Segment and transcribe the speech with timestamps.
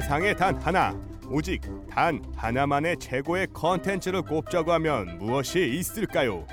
[0.00, 0.94] 세상에 단 하나,
[1.28, 6.46] 오직 단 하나만의 최고의 컨텐츠를 꼽자고 하면 무엇이 있을까요?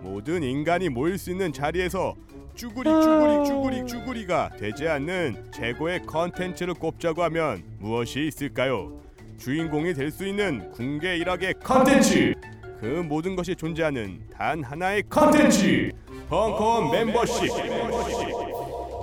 [0.00, 2.14] 모든 인간이 모일 수 있는 자리에서
[2.54, 8.92] 쭈구리 쭈구리 쭈구리 쭈구리가 되지 않는 최고의 컨텐츠를 꼽자고 하면 무엇이 있을까요?
[9.38, 12.34] 주인공이 될 수 있는 군계일학의 컨텐츠
[12.80, 15.90] 그 모든 것이 존재하는 단 하나의 컨텐츠
[16.28, 17.50] 벙커원 멤버십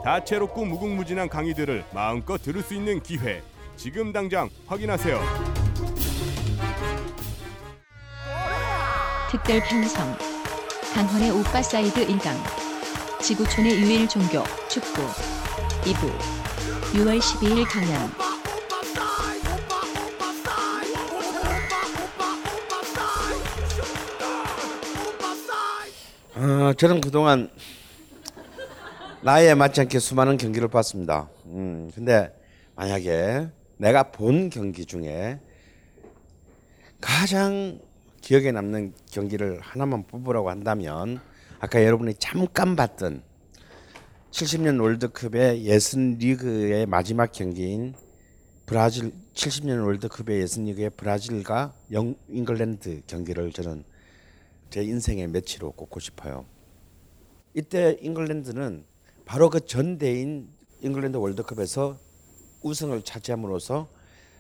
[0.06, 3.42] 다채롭고 무궁무진한 강의들을 마음껏 들을 수 있는 기회
[3.76, 5.20] 지금 당장 확인하세요.
[9.32, 10.18] 특별 편성.
[10.94, 12.36] 강헌의 오빠 사이드 1강.
[13.22, 15.02] 지구촌의 유일 종교 축구.
[15.84, 16.12] 2부.
[16.94, 18.12] 6월 12일 강연.
[26.36, 27.50] 어, 저는 그동안
[29.22, 31.30] 나이에 맞지 않게 수많은 경기를 봤습니다.
[31.46, 32.34] 음, 근데
[32.76, 33.50] 만약에
[33.82, 35.40] 내가 본 경기 중에
[37.02, 37.80] 가장
[38.22, 41.20] 기억에 남는 경기를 하나만 뽑으라고 한다면
[41.60, 43.24] 아까 여러분이 잠깐 봤던
[44.30, 47.96] 70년 월드컵의 예선 리그의 마지막 경기인
[48.68, 53.84] 브라질 70년 월드컵의 예선 리그의 브라질과 영 잉글랜드 경기를 저는
[54.70, 56.46] 제 인생의 매치로 꼽고 싶어요.
[57.56, 58.86] 이때 잉글랜드는
[59.26, 60.50] 바로 그 전대인
[60.82, 62.11] 잉글랜드 월드컵에서
[62.62, 63.88] 우승을 차지함으로써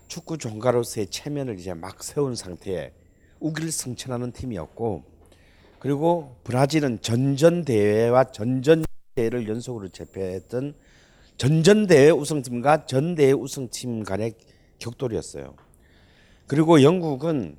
[0.08, 2.91] 축구 종가로서의 체면을 이제 막 세운 상태에
[3.39, 5.03] 우기를 승천하는 팀이었고
[5.80, 10.76] 그리고 브라질은 전전 대회와 전전 대회를 연속으로 제패했던
[11.37, 14.33] 전전 대회 우승팀과 전 대회 우승팀 간의
[14.77, 15.55] 격돌이었어요.
[16.45, 17.58] 그리고 영국은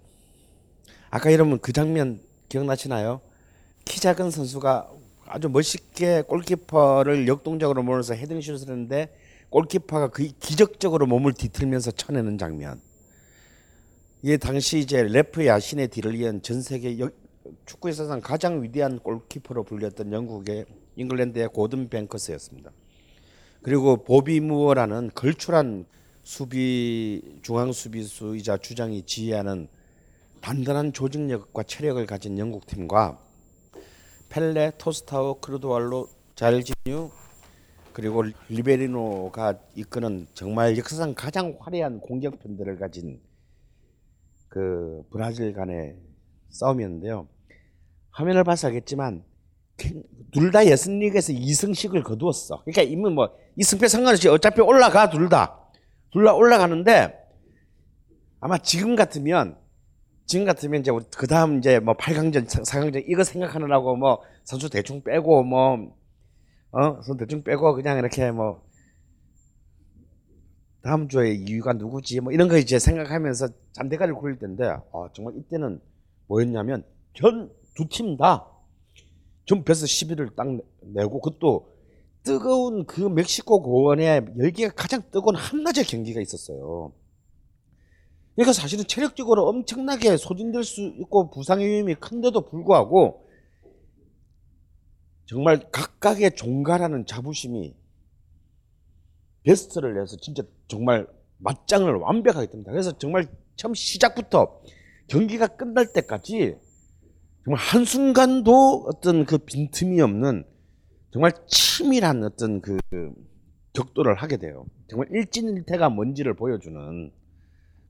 [1.10, 3.20] 아까 여러분 그 장면 기억나시나요?
[3.84, 4.90] 키 작은 선수가
[5.26, 9.12] 아주 멋있게 골키퍼를 역동적으로 몰아서 헤딩슛을 했는데
[9.52, 12.80] 골키퍼가 그 기적적으로 몸을 뒤틀면서 쳐내는 장면.
[14.22, 17.10] 이게 당시 이제 레프 야신의 뒤를 이은 전 세계 여,
[17.66, 20.64] 축구 사상 가장 위대한 골키퍼로 불렸던 영국의
[20.96, 22.70] 잉글랜드의 고든 뱅크스였습니다.
[23.60, 25.84] 그리고 보비 무어라는 걸출한
[26.22, 29.68] 수비 중앙 수비수이자 주장이 지휘하는
[30.40, 33.20] 단단한 조직력과 체력을 가진 영국 팀과
[34.30, 37.10] 펠레, 토스타우, 크루드왈로, 자일지뉴
[37.92, 43.20] 그리고 리베리노가 이끄는 정말 역사상 가장 화려한 공격 편들을 가진
[44.48, 45.96] 그 브라질 간의
[46.50, 47.28] 싸움이었는데요.
[48.10, 49.24] 화면을 봐서 알겠지만
[50.32, 52.62] 둘 다 예선 리그에서 2승씩을 거두었어.
[52.62, 55.58] 그러니까 이미 뭐 이승패 상관없이 어차피 올라가 둘 다.
[56.10, 57.18] 둘 다 올라가는데
[58.40, 59.56] 아마 지금 같으면
[60.26, 65.42] 지금 같으면 이제 그 다음 이제 뭐 8강전, 4강전 이거 생각하느라고 뭐 선수 대충 빼고
[65.42, 65.94] 뭐
[66.72, 68.62] 어, 선수 대충 빼고 그냥 이렇게 뭐
[70.82, 75.80] 다음 주에 이유가 누구지 뭐 이런 거 이제 생각하면서 잠대가리를 굴릴 텐데 아, 정말 이때는
[76.26, 76.84] 뭐였냐면
[77.14, 78.46] 전 두 팀 다
[79.46, 80.46] 전부에서 11을 딱
[80.82, 81.72] 내고 그것도
[82.22, 86.92] 뜨거운 그 멕시코 고원의 열기가 가장 뜨거운 한낮의 경기가 있었어요.
[88.34, 93.26] 그러니까 사실은 체력적으로 엄청나게 소진될 수 있고 부상의 위험이 큰데도 불구하고
[95.32, 97.74] 정말 각각의 종가라는 자부심이
[99.44, 101.06] 베스트를 내서 진짜 정말
[101.38, 102.70] 맞짱을 완벽하게 듭니다.
[102.70, 103.26] 그래서 정말
[103.56, 104.60] 처음 시작부터
[105.06, 106.58] 경기가 끝날 때까지
[107.44, 110.44] 정말 한순간도 어떤 그 빈틈이 없는
[111.12, 112.78] 정말 치밀한 어떤 그
[113.72, 114.66] 격돌을 하게 돼요.
[114.90, 117.10] 정말 일진일퇴가 뭔지를 보여주는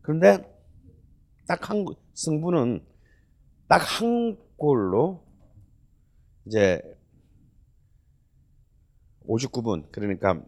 [0.01, 0.39] 그런데
[1.49, 1.85] 딱 한
[2.15, 2.85] 승부는
[3.67, 5.25] 딱 한 골로
[6.47, 6.81] 이제
[9.27, 10.41] 59분 그러니까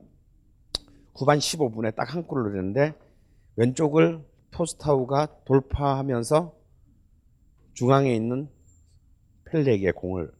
[1.15, 2.95] 후반 15분에 딱 한 골을 넣는데
[3.57, 6.55] 왼쪽을 토스타우가 돌파하면서
[7.75, 8.49] 중앙에 있는
[9.47, 10.31] 펠레에게 공을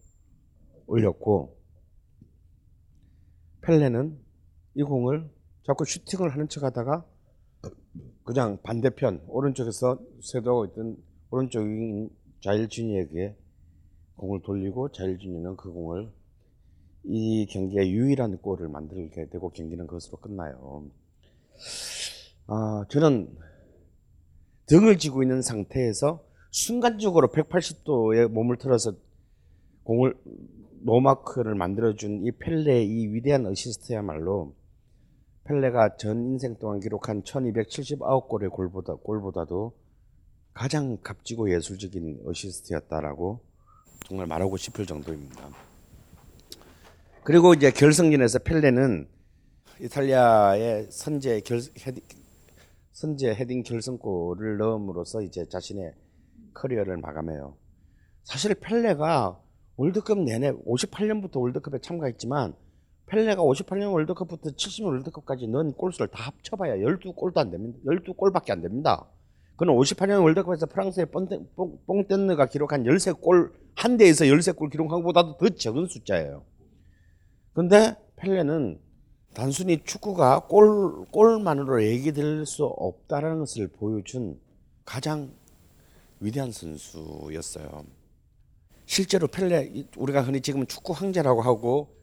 [0.87, 1.57] 올렸고
[3.63, 4.19] 펠레는
[4.75, 5.31] 이 공을
[5.65, 7.05] 자꾸 슈팅을 하는 척하다가
[8.25, 10.97] 그냥 반대편 오른쪽에서 쇄도하고 있던
[11.31, 12.11] 오른쪽 윙
[12.41, 13.37] 자일준이에게
[14.17, 16.11] 공을 돌리고 자일준이는 그 공을
[17.05, 20.85] 이 경기의 유일한 골을 만들게 되고 경기는 그것으로 끝나요.
[22.47, 23.29] 아, 저는
[24.67, 28.95] 등을 쥐고 있는 상태에서 순간적으로 180도에 몸을 틀어서
[29.85, 30.15] 공을
[30.83, 34.55] 노마크를 만들어준 이 펠레의 이 위대한 어시스트야말로
[35.45, 39.75] 펠레가 전 인생 동안 기록한 1279골의 골보다, 골보다도
[40.55, 43.41] 가장 값지고 예술적인 어시스트였다라고
[44.07, 45.51] 정말 말하고 싶을 정도입니다.
[47.25, 49.09] 그리고 이제 결승전에서 펠레는
[49.81, 52.03] 이탈리아의 선제 결 헤딩,
[52.93, 55.95] 선제 헤딩 결승골을 넣음으로써 이제 자신의
[56.53, 57.57] 커리어를 마감해요.
[58.25, 59.41] 사실 펠레가
[59.77, 62.55] 월드컵 내내 58년부터 월드컵에 참가했지만
[63.07, 67.79] 펠레가 58년 월드컵부터 70년 월드컵까지 넣은 골수를 다 합쳐봐야 12골도 안 됩니다.
[67.87, 69.07] 12골밖에 안 됩니다.
[69.57, 71.07] 그는 58년 월드컵에서 프랑스의
[71.87, 76.45] 퐁텐느가 기록한 13골 한 대회에서 13골 기록한 것보다도 더 적은 숫자예요.
[77.55, 78.81] 근데 펠레는
[79.33, 84.39] 단순히 축구가 골, 골만으로 얘기될 수 없다는 것을 보여준
[84.85, 85.33] 가장
[86.21, 87.85] 위대한 선수였어요.
[88.87, 91.95] 실제로 펠레, 우리가 흔히 지금 축구 황제라고 하고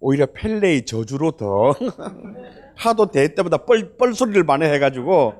[0.00, 1.74] 오히려 펠레의 저주로 더
[2.76, 5.34] 하도 대회 때보다 뻘, 뻘 소리를 많이 해가지고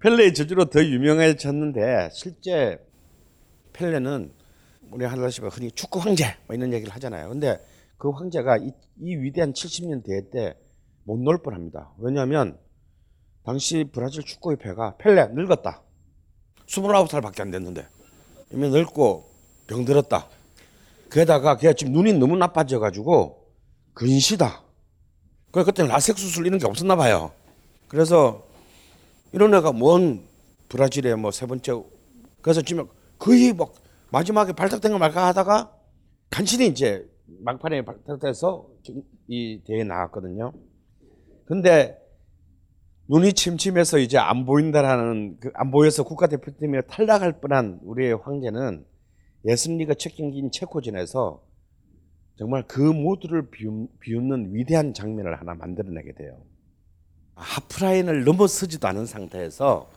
[0.00, 2.78] 펠레의 저주로 더 유명해졌는데 실제
[3.72, 4.32] 펠레는
[4.90, 7.28] 우리 하다시피 흔히 축구 황제 뭐 이런 얘기를 하잖아요.
[7.28, 7.58] 근데
[8.04, 8.70] 그 황제가 이,
[9.00, 10.54] 이 위대한 70년 대회 때
[11.06, 11.90] 못 놀 뻔합니다.
[11.98, 12.58] 왜냐하면
[13.46, 15.80] 당시 브라질 축구협회가 펠레 늙었다.
[16.66, 17.86] 29살밖에 안 됐는데
[18.52, 19.24] 이미 늙고
[19.68, 20.28] 병들었다.
[21.10, 23.42] 게다가 걔가 지금 눈이 너무 나빠져가지고
[23.94, 24.62] 근시다.
[25.50, 27.32] 그래 그때는 라섹 수술 이런 게 없었나 봐요.
[27.88, 28.46] 그래서
[29.32, 30.26] 이런 애가 뭔
[30.68, 31.82] 브라질의 뭐 세 번째
[32.42, 32.86] 그래서 지금
[33.18, 33.72] 거의 막
[34.10, 35.72] 마지막에 발탁된 걸 말까 하다가
[36.30, 38.68] 간신히 이제 막판에 발탁돼서
[39.28, 40.52] 이 대회에 나갔거든요.
[41.46, 41.98] 근데
[43.08, 48.84] 눈이 침침해서 이제 안 보인다라는 그 안 보여서 국가대표팀에 탈락할 뻔한 우리의 황제는
[49.44, 51.42] 예선리가 첫 경기인 체코전에서
[52.36, 53.48] 정말 그 모두를
[54.00, 56.42] 비웃는 위대한 장면을 하나 만들어내게 돼요.
[57.36, 59.90] 하프라인을 넘어서지도 않은 상태에서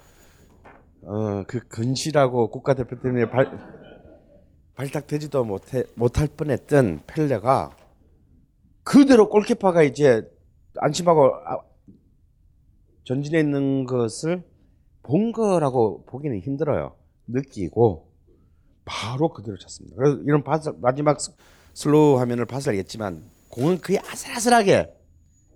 [1.03, 3.76] 어, 그 근실하고 국가대표팀에 발,
[4.77, 7.75] 발탁되지도 못해, 못할 뻔했던 펠레가
[8.83, 10.21] 그대로 골키퍼가 이제
[10.77, 11.59] 안심하고 아,
[13.03, 14.43] 전진해 있는 것을
[15.01, 16.95] 본 거라고 보기는 힘들어요.
[17.25, 18.07] 느끼고
[18.85, 19.95] 바로 그대로 찼습니다.
[19.97, 21.17] 그래서 이런 바슬, 마지막
[21.73, 24.93] 슬로우 화면을 봐서 알겠지만 공은 거의 아슬아슬하게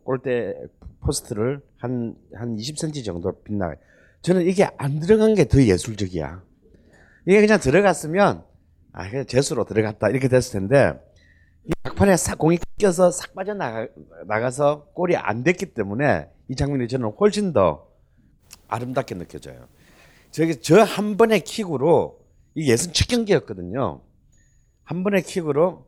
[0.04, 0.56] 골대
[1.02, 3.78] 포스트를 한, 한 20cm 정도 빗나가요.
[4.24, 6.44] 저는 이게 안 들어간 게 더 예술적이야.
[7.28, 8.44] 이게 그냥 들어갔으면,
[8.94, 10.10] 아, 그냥 재수로 들어갔다.
[10.10, 10.94] 이렇게 됐을 텐데,
[11.66, 17.54] 이 막판에 싹 공이 껴서 싹 빠져나가서 골이 안 됐기 때문에 이 장면이 저는 훨씬
[17.54, 17.88] 더
[18.68, 19.68] 아름답게 느껴져요.
[20.32, 22.20] 저기 저 한 번의 킥으로
[22.56, 24.02] 이 예선 첫 경기였거든요.
[24.84, 25.86] 한 번의 킥으로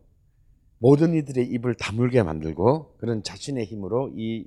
[0.80, 4.46] 모든 이들의 입을 다물게 만들고 그런 자신의 힘으로 이,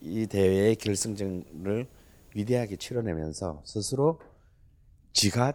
[0.00, 1.88] 이 대회의 결승전을
[2.34, 4.20] 위대하게 치러내면서 스스로
[5.12, 5.52] 지가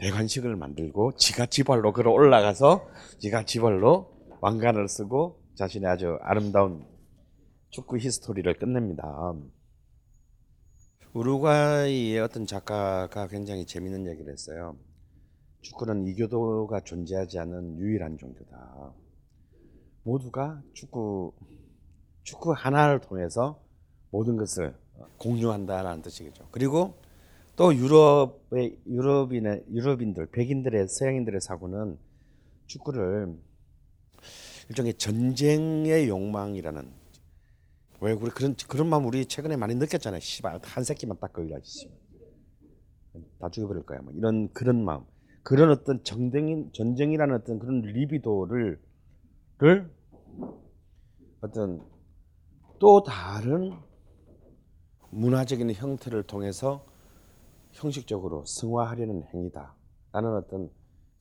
[0.00, 2.88] 대관식을 만들고 지가 지발로 걸어 올라가서
[3.18, 4.10] 지가 지발로
[4.40, 6.86] 왕관을 쓰고 자신의 아주 아름다운
[7.68, 9.34] 축구 히스토리를 끝냅니다.
[11.12, 14.76] 우루과이의 어떤 작가가 굉장히 재밌는 얘기를 했어요.
[15.60, 18.94] 축구는 이교도가 존재하지 않는 유일한 종교다.
[20.04, 21.34] 모두가 축구
[22.22, 23.62] 축구 하나를 통해서
[24.10, 24.74] 모든 것을
[25.18, 26.48] 공유한다라는 뜻이겠죠.
[26.50, 26.94] 그리고
[27.60, 31.98] 또 유럽의 유럽인의 유럽인들 백인들의 서양인들의 사고는
[32.64, 33.36] 축구를
[34.70, 36.90] 일종의 전쟁의 욕망이라는
[38.00, 40.20] 왜 우리 그런 그런 마음 우리 최근에 많이 느꼈잖아요.
[40.20, 41.90] 씨발 한 새끼만 딱 걸려야지.
[43.38, 44.00] 다 죽여버릴 거야.
[44.00, 45.04] 뭐 이런 그런 마음,
[45.42, 48.80] 그런 어떤 전쟁인 전쟁이라는 어떤 그런 리비도를
[49.58, 49.90] 를
[51.42, 51.86] 어떤
[52.78, 53.74] 또 다른
[55.10, 56.89] 문화적인 형태를 통해서
[57.72, 59.74] 형식적으로 승화하려는 행위다.
[60.12, 60.70] 라는 어떤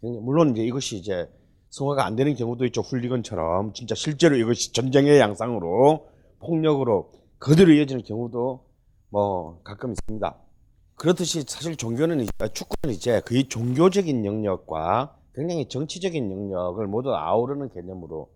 [0.01, 1.29] 물론 이제 이것이 이제
[1.69, 2.81] 승화가 안 되는 경우도 있죠.
[2.81, 6.07] 훌리건처럼 진짜 실제로 이것이 전쟁의 양상으로
[6.39, 8.65] 폭력으로 그대로 이어지는 경우도
[9.09, 10.35] 뭐 가끔 있습니다.
[10.95, 18.29] 그렇듯이 사실 종교는 축구는 이제 그 종교적인 영역과 굉장히 정치적인 영역을 모두 아우르는 개념으로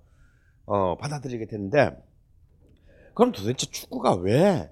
[0.65, 1.91] 어, 받아들이게 되는데
[3.13, 4.72] 그럼 도대체 축구가 왜,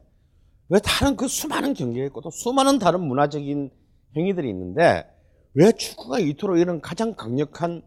[0.72, 3.70] 왜 다른 그 수많은 경기가 있고 또 수많은 다른 문화적인
[4.16, 5.06] 행위들이 있는데
[5.54, 7.82] 왜 축구가 이토록 이런 가장 강력한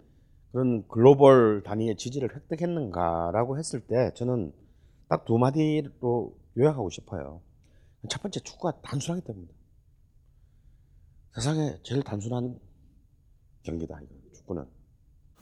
[0.53, 4.53] 그런 글로벌 단위의 지지를 획득했는가라고 했을 때 저는
[5.09, 7.41] 딱 두 마디로 요약하고 싶어요.
[8.11, 9.59] 첫 번째 축구가 단순하기 때문입니다.
[11.37, 12.61] 세상에 제일 단순한
[13.63, 13.99] 경기다.
[14.35, 14.67] 축구는.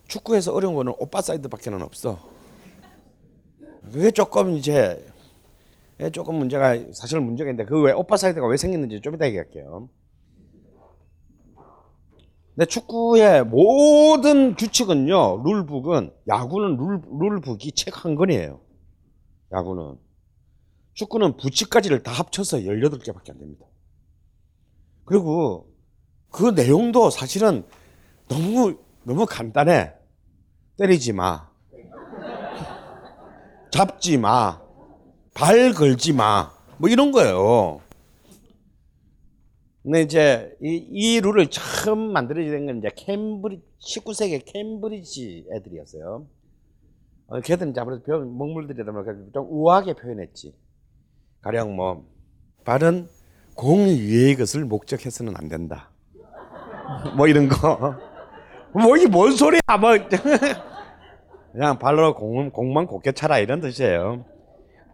[0.06, 2.30] 축구에서 어려운 거는 오프사이드밖에는 없어.
[3.90, 5.04] 그게 조금 이제
[6.12, 9.88] 조금 문제가 사실 문제가 있는데 그 왜 오프사이드가 왜 생겼는지 좀 이따 얘기할게요.
[12.54, 18.60] 근데 축구의 모든 규칙은요, rulebook은 야구는 룰, rulebook이 책 한 권이에요.
[19.52, 19.96] 야구는
[20.94, 23.64] 축구는 부칙까지를 다 합쳐서 18개밖에 안 됩니다.
[25.04, 25.66] 그리고
[26.30, 27.64] 그 내용도 사실은
[28.28, 29.92] 너무 너무 간단해.
[30.78, 31.48] 때리지 마.
[33.70, 34.60] 잡지 마.
[35.34, 36.50] 발 걸지 마.
[36.78, 37.80] 뭐 이런 거예요.
[39.82, 46.26] 근데 이제 이, 이 룰을 처음 만들어진 건 이제 캠브리 19세기 캠브리지 애들이었어요.
[47.26, 50.54] 어, 걔들은 아무래도 배운 먹물들이다 보니까 좀 우아하게 표현했지.
[51.40, 52.06] 가령 뭐
[52.64, 53.08] 발은
[53.54, 55.90] 공 위의 것을 목적해서는 안 된다.
[57.16, 57.96] 뭐 이런 거.
[58.72, 59.60] 뭐 이게 뭔 소리야?
[59.80, 59.90] 뭐
[61.52, 64.24] 그냥 발로 공, 공만 곱게 차라 이런 뜻이에요.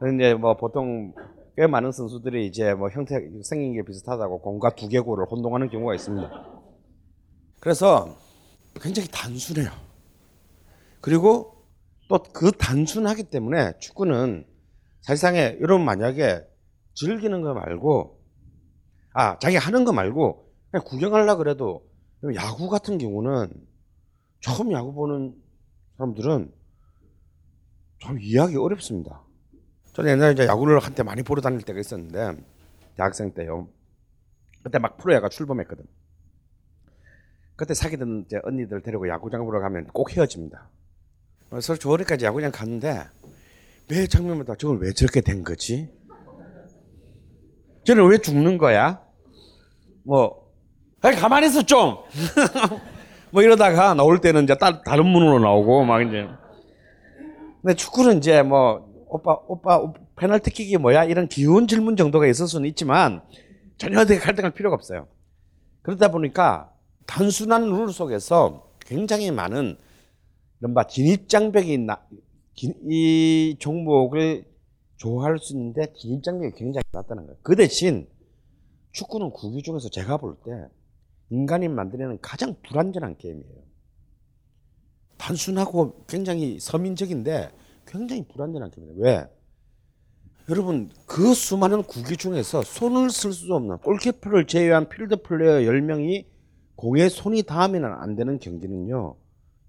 [0.01, 1.13] 근데 뭐 보통
[1.57, 6.31] 꽤 많은 선수들이 이제 뭐 형태 생긴 게 비슷하다고 공과 두개골을 혼동하는 경우가 있습니다.
[7.61, 8.17] 그래서
[8.81, 9.71] 굉장히 단순해요.
[11.01, 11.55] 그리고
[12.09, 14.47] 또 그 단순하기 때문에 축구는
[15.03, 16.43] 사실상에 여러분 만약에
[16.95, 18.19] 즐기는 거 말고
[19.13, 21.87] 아 자기 하는 거 말고 그냥 구경하려 그래도
[22.35, 23.53] 야구 같은 경우는
[24.41, 25.35] 처음 야구 보는
[25.99, 26.53] 사람들은
[27.99, 29.28] 좀 이해하기 어렵습니다.
[29.99, 32.41] 저는 옛날에 이제 야구를 한때 많이 보러 다닐 때가 있었는데
[32.97, 33.67] 대학생 때요.
[34.63, 35.85] 그때 막 프로야가 출범했거든.
[37.57, 40.69] 그때 사귀던 이제 언니들 데리고 야구장 보러 가면 꼭 헤어집니다.
[41.81, 43.09] 좋으니까 이제 야구장 갔는데
[43.89, 45.91] 매 장면마다 저걸 왜 저렇게 된 거지?
[47.83, 49.03] 쟤는 왜 죽는 거야?
[50.05, 50.49] 뭐,
[51.01, 51.97] 아니 가만히 있어 좀.
[53.33, 56.29] 뭐 이러다가 나올 때는 이제 따, 다른 문으로 나오고 막 이제.
[57.63, 63.23] 근데 축구는 이제 뭐 오빠 오빠 페널티킥이 뭐야 이런 기운 질문 정도가 있을 수는 있지만
[63.77, 65.09] 전혀 되게 갈등할 필요가 없어요.
[65.83, 66.73] 그러다 보니까
[67.07, 69.77] 단순한 룰 속에서 굉장히 많은
[70.61, 71.87] 이른바 진입장벽이
[72.55, 74.45] 기- 이 종목을
[74.97, 77.39] 좋아할 수 있는데 진입장벽이 굉장히 낮다는 거예요.
[77.43, 78.09] 그 대신
[78.93, 80.51] 축구는 구기 중에서 제가 볼 때
[81.31, 83.63] 인간이 만들어내는 가장 불안전한 게임이에요.
[85.19, 87.51] 단순하고 굉장히 서민적인데
[87.89, 88.97] 굉장히 불안전한 게임이에요.
[88.99, 89.29] 왜?
[90.51, 96.27] 여러분 그 수많은 구기 중에서 손을 쓸 수 없는 골키퍼를 제외한 필드 플레이어 10명이
[96.77, 99.17] 공에 손이 닿으면 안 되는 경기는요.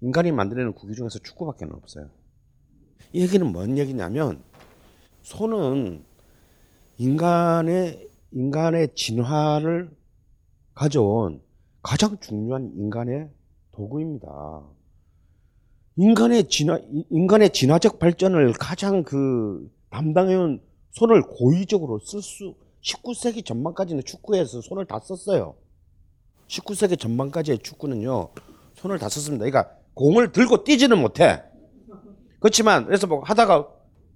[0.00, 2.08] 인간이 만들어내는 구기 중에서 축구밖에 없어요.
[3.12, 4.42] 이 얘기는 뭔 얘기냐면
[5.22, 6.04] 손은
[6.96, 9.90] 인간의 인간의 진화를
[10.74, 11.42] 가져온
[11.82, 13.28] 가장 중요한 인간의
[13.72, 14.62] 도구입니다.
[15.96, 16.78] 인간의 진화
[17.10, 20.60] 인간의 진화적 발전을 가장 그 담당해온
[20.92, 25.54] 손을 고의적으로 쓸 수 19세기 전반까지는 축구에서 손을 다 썼어요.
[26.48, 28.30] 19세기 전반까지의 축구는요
[28.74, 29.44] 손을 다 썼습니다.
[29.44, 31.42] 그러니까 공을 들고 뛰지는 못해.
[32.38, 33.68] 그렇지만 그래서 뭐 하다가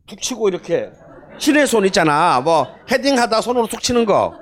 [0.06, 0.90] 툭 치고 이렇게
[1.38, 2.40] 신의 손 있잖아.
[2.40, 4.34] 뭐 헤딩 하다 손으로 툭 치는 거.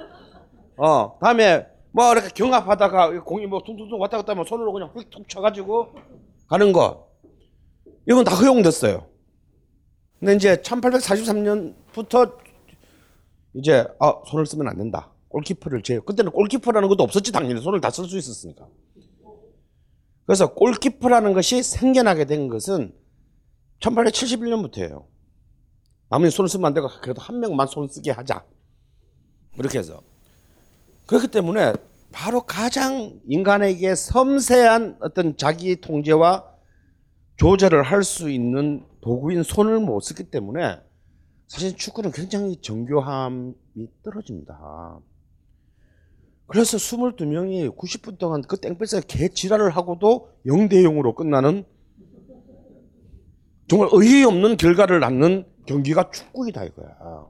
[0.77, 5.95] 어 다음에 뭐 이렇게 경합하다가 공이 뭐 퉁퉁퉁 왔다 갔다 하면 손으로 그냥 휙툭 쳐가지고
[6.49, 7.12] 가는 거.
[8.09, 9.07] 이건 다 허용됐어요.
[10.19, 12.37] 근데 이제 1843년부터
[13.55, 15.11] 이제 아 손을 쓰면 안 된다.
[15.29, 18.67] 골키퍼를 제 그때는 골키퍼라는 것도 없었지 당연히 손을 다 쓸 수 있었으니까.
[20.27, 22.95] 그래서 골키퍼라는 것이 생겨나게 된 것은
[23.81, 25.07] 1871년부터예요.
[26.11, 28.45] 아무리 손을 쓰면 안 되고 그래도 한 명만 손 쓰게 하자.
[29.59, 30.03] 이렇게 해서
[31.07, 31.75] 그렇기 때문에
[32.13, 36.52] 바로 가장 인간에게 섬세한 어떤 자기 통제와
[37.37, 40.81] 조절을 할 수 있는 도구인 손을 못 쓰기 때문에
[41.49, 43.55] 사실 축구는 굉장히 정교함이
[44.03, 45.01] 떨어집니다.
[46.47, 51.65] 그래서 22명이 90분 동안 그 땡볕에서 개 지랄을 하고도 0대 0으로 끝나는
[53.69, 57.27] 정말 의의 없는 결과를 낳는 경기가 축구이다 이거야.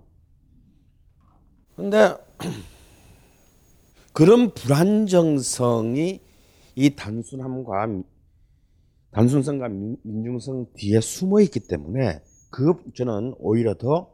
[1.77, 2.17] 근데
[4.13, 6.21] 그런 불안정성이
[6.75, 7.83] 이 단순함과
[9.13, 14.13] 단순성과 민- 민중성 뒤에 숨어 있기 때문에 그 저는 오히려 더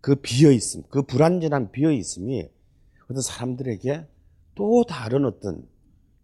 [0.00, 2.48] 그 비어 있음, 그 불안전한 비어 있음이
[3.10, 4.06] 어떤 사람들에게
[4.54, 5.66] 또 다른 어떤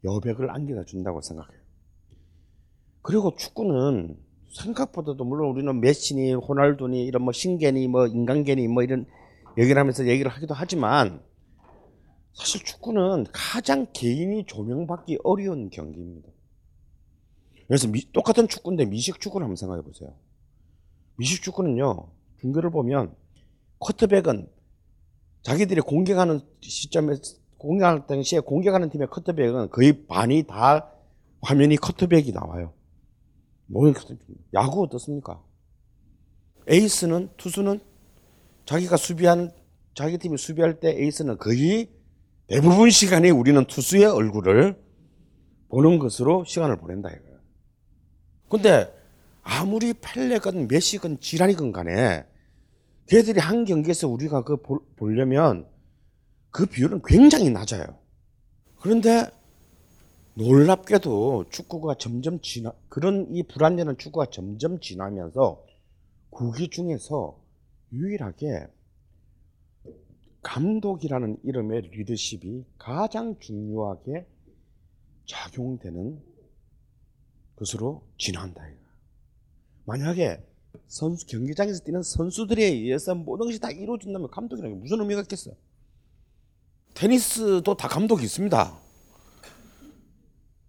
[0.05, 1.61] 여백을 안겨다 준다고 생각해요.
[3.03, 4.17] 그리고 축구는
[4.53, 9.07] 생각보다도 물론 우리는 메시니, 호날두니 이런 뭐 신개니, 뭐 인간개니 뭐 이런
[9.59, 11.21] 얘기를 하면서 얘기를 하기도 하지만
[12.33, 16.29] 사실 축구는 가장 개인이 조명받기 어려운 경기입니다.
[17.67, 20.15] 그래서 미- 똑같은 축구인데 미식 축구를 한번 생각해 보세요.
[21.17, 22.09] 미식 축구는요
[22.41, 23.15] 중계를 보면
[23.79, 24.49] 커트백은
[25.43, 27.17] 자기들이 공격하는 시점에
[27.59, 30.91] 공격할 당시에 공격하는 팀의 커트백은 거의 반이 다
[31.43, 32.73] 화면이 커트백이 나와요.
[33.67, 33.91] 뭐
[34.55, 35.43] 야구 어떻습니까?
[36.69, 37.81] 에이스는 투수는
[38.65, 39.51] 자기가 수비하는
[39.95, 41.91] 자기 팀이 수비할 때 에이스는 거의
[42.47, 44.83] 대부분 시간에 우리는 투수의 얼굴을
[45.69, 47.34] 보는 것으로 시간을 보낸다 이거예요.
[48.49, 48.93] 근데
[49.43, 52.25] 아무리 펠레건 메시건 지란이건 간에
[53.07, 55.67] 걔들이 한 경기에서 우리가 그 볼- 보려면
[56.51, 57.85] 그 비율은 굉장히 낮아요.
[58.81, 59.27] 그런데
[60.35, 65.65] 놀랍게도 축구가 점점 지나 그런 이 불안전한 축구가 점점 지나면서
[66.31, 67.39] 구기 중에서
[67.93, 68.67] 유일하게
[70.43, 74.27] 감독이라는 이름의 리더십이 가장 중요하게
[75.27, 76.21] 작용되는
[77.57, 78.63] 것으로 진화한다.
[79.85, 80.43] 만약에
[80.89, 85.55] 선수 경기장에서 뛰는 선수들에 의해서 모든 것이 다 이루어진다면 감독이라는 게 무슨 의미가 있겠어요?
[86.95, 88.79] 테니스도 다 감독이 있습니다.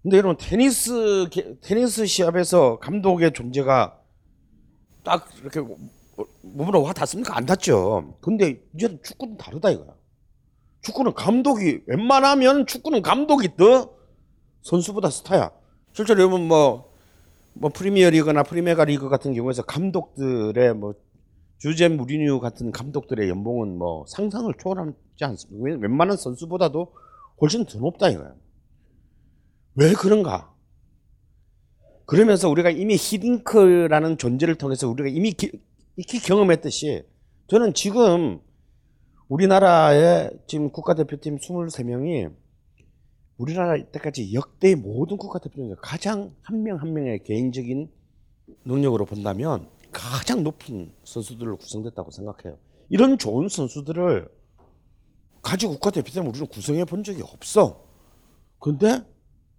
[0.03, 3.99] 근데 여러분 테니스 게- 테니스 시합에서 감독의 존재가
[5.03, 5.61] 딱 이렇게
[6.41, 7.35] 몸으로 와 닿습니까?
[7.35, 8.17] 안 닿죠.
[8.21, 9.95] 근데 이제 축구는 다르다 이거야.
[10.81, 13.91] 축구는 감독이 웬만하면 축구는 감독이 더
[14.61, 15.51] 선수보다 스타야.
[15.95, 16.91] 실제로 여러분 뭐,
[17.53, 20.93] 뭐 프리미어 리그나 프리메가 리그 같은 경우에서 감독들의 뭐
[21.57, 25.63] 주제 무리뉴 같은 감독들의 연봉은 뭐 상상을 초월하지 않습니다.
[25.63, 26.93] 웬- 웬만한 선수보다도
[27.41, 28.33] 훨씬 더 높다 이거야.
[29.75, 30.53] 왜 그런가?
[32.05, 35.57] 그러면서 우리가 이미 히딩크라는 존재를 통해서 우리가 이미 기-
[35.95, 37.03] 익히 경험했듯이
[37.47, 38.41] 저는 지금
[39.29, 42.33] 우리나라의 지금 국가대표팀 23명이
[43.37, 47.89] 우리나라 이때까지 역대 모든 국가 대표 중에 가장 한 명 한 명의 개인적인
[48.65, 52.57] 능력으로 본다면 가장 높은 선수들로 구성됐다고 생각해요.
[52.89, 54.29] 이런 좋은 선수들을
[55.41, 57.83] 가지고 국가 대표팀 우리는 구성해 본 적이 없어.
[58.59, 59.01] 근데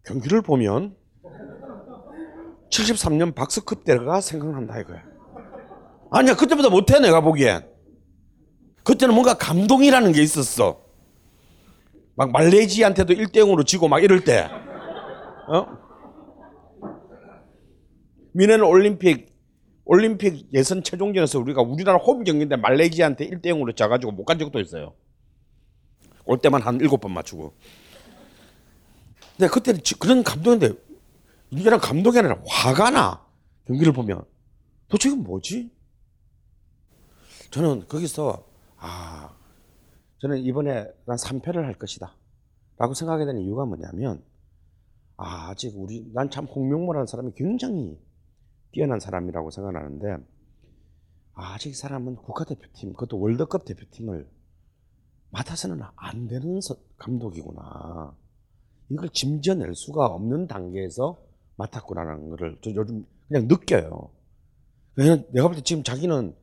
[0.04, 0.96] 경기를 보면
[2.70, 5.02] 73년 박스급 때가 생각난다 이거야.
[6.10, 7.68] 아니야 그때보다 못해 내가 보기엔.
[8.84, 10.85] 그때는 뭔가 감동이라는 게 있었어.
[12.16, 14.48] 막 말레이지한테도 1대 0으로 지고 막 이럴 때.
[15.48, 15.66] 어?
[18.32, 19.34] 미네는 올림픽
[19.84, 24.60] 올림픽 예선 최종전에서 우리가 우리나라 홈 경기인데 말레이지한테 1대 0으로 져 가지고 못 간 적도
[24.60, 24.94] 있어요.
[26.24, 27.54] 올 때만 한 7번 맞추고.
[29.36, 30.70] 근데 그때는 지- 그런 감동인데
[31.50, 33.24] 이게랑 감동이 아니라 화가 나.
[33.66, 34.24] 경기를 보면.
[34.88, 35.70] 도대체 이건 뭐지?
[37.50, 38.44] 저는 거기서
[38.78, 39.30] 아
[40.18, 42.16] 저는 이번에 난 3패를 할 것이다.
[42.78, 44.22] 라고 생각하게 된 이유가 뭐냐면
[45.16, 47.98] 아, 아직 우리 난 참 홍명모라는 사람이 굉장히
[48.72, 50.16] 뛰어난 사람이라고 생각하는데
[51.34, 54.28] 아, 아직 이 사람은 국가대표팀 그것도 월드컵 대표팀을
[55.30, 58.14] 맡아서는 안 되는 서- 감독이구나.
[58.90, 61.18] 이걸 짐져낼 수가 없는 단계에서
[61.56, 64.10] 맡았구나라는 거를 저 요즘 그냥 느껴요.
[64.94, 66.34] 그냥 내가 볼 때 지금 자기는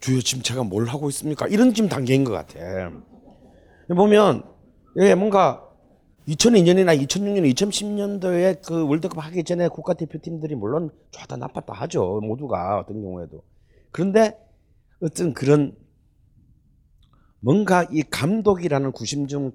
[0.00, 1.46] 주요 지금 제가 뭘 하고 있습니까?
[1.48, 2.90] 이런 지금 단계인 것 같아.
[3.88, 4.42] 보면
[4.96, 5.64] 예, 뭔가
[6.28, 12.20] 2002년이나 2006년, 2010년도에 그 월드컵 하기 전에 국가대표팀들이 물론 좋다 나빴다 하죠.
[12.22, 13.42] 모두가 어떤 경우에도.
[13.90, 14.38] 그런데
[15.00, 15.74] 어떤 그런
[17.40, 19.52] 뭔가 이 감독이라는 구심점을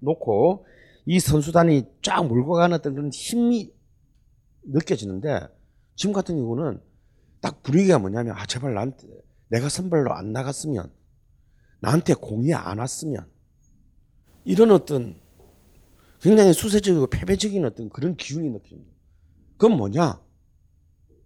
[0.00, 0.66] 놓고
[1.04, 3.72] 이 선수단이 쫙 몰고 가는 어떤 그런 힘이
[4.64, 5.40] 느껴지는데
[5.94, 6.80] 지금 같은 경우는
[7.40, 9.06] 딱 분위기가 뭐냐면 아 제발 나한테
[9.48, 10.92] 내가 선발로 안 나갔으면
[11.80, 13.30] 나한테 공이 안 왔으면
[14.44, 15.20] 이런 어떤
[16.20, 18.92] 굉장히 수세적이고 패배적인 어떤 그런 기운이 느껴집니다.
[19.58, 20.20] 그건 뭐냐?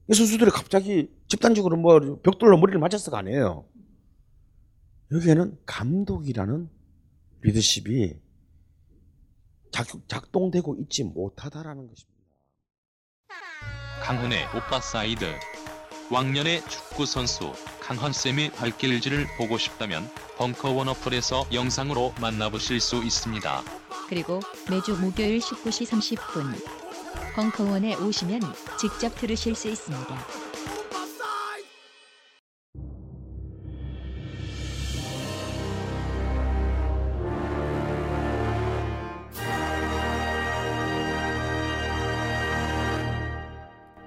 [0.09, 3.66] 이 선수들이 갑자기 집단적으로 뭐 벽돌로 머리를 맞았어가 아니에요.
[5.12, 6.68] 여기에는 감독이라는
[7.42, 8.20] 리더십이
[9.70, 12.20] 작, 작동되고 있지 못하다라는 것입니다.
[14.02, 15.24] 강헌의 오빠 사이드
[16.11, 17.52] 왕년의 축구 선수
[17.90, 23.62] 강헌쌤의 발길질을 보고 싶다면 벙커원 어플에서 영상으로 만나보실 수 있습니다.
[24.09, 24.38] 그리고
[24.70, 26.55] 매주 목요일 19시 30분
[27.35, 28.42] 벙커원에 오시면
[28.79, 30.16] 직접 들으실 수 있습니다.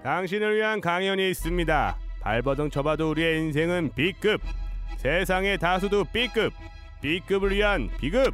[0.04, 2.03] 당신을 위한 강연이 있습니다.
[2.24, 4.42] 발버둥 쳐봐도 우리의 인생은 B급.
[4.98, 6.54] 세상의 다수도 B급,
[7.02, 8.34] B급을 위한 B급.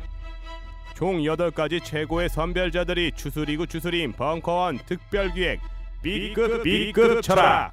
[0.95, 5.59] 총 8가지 최고의 선별자들이 추수리고 추수림 벙커원 특별기획
[6.03, 7.71] B급 B급 철학.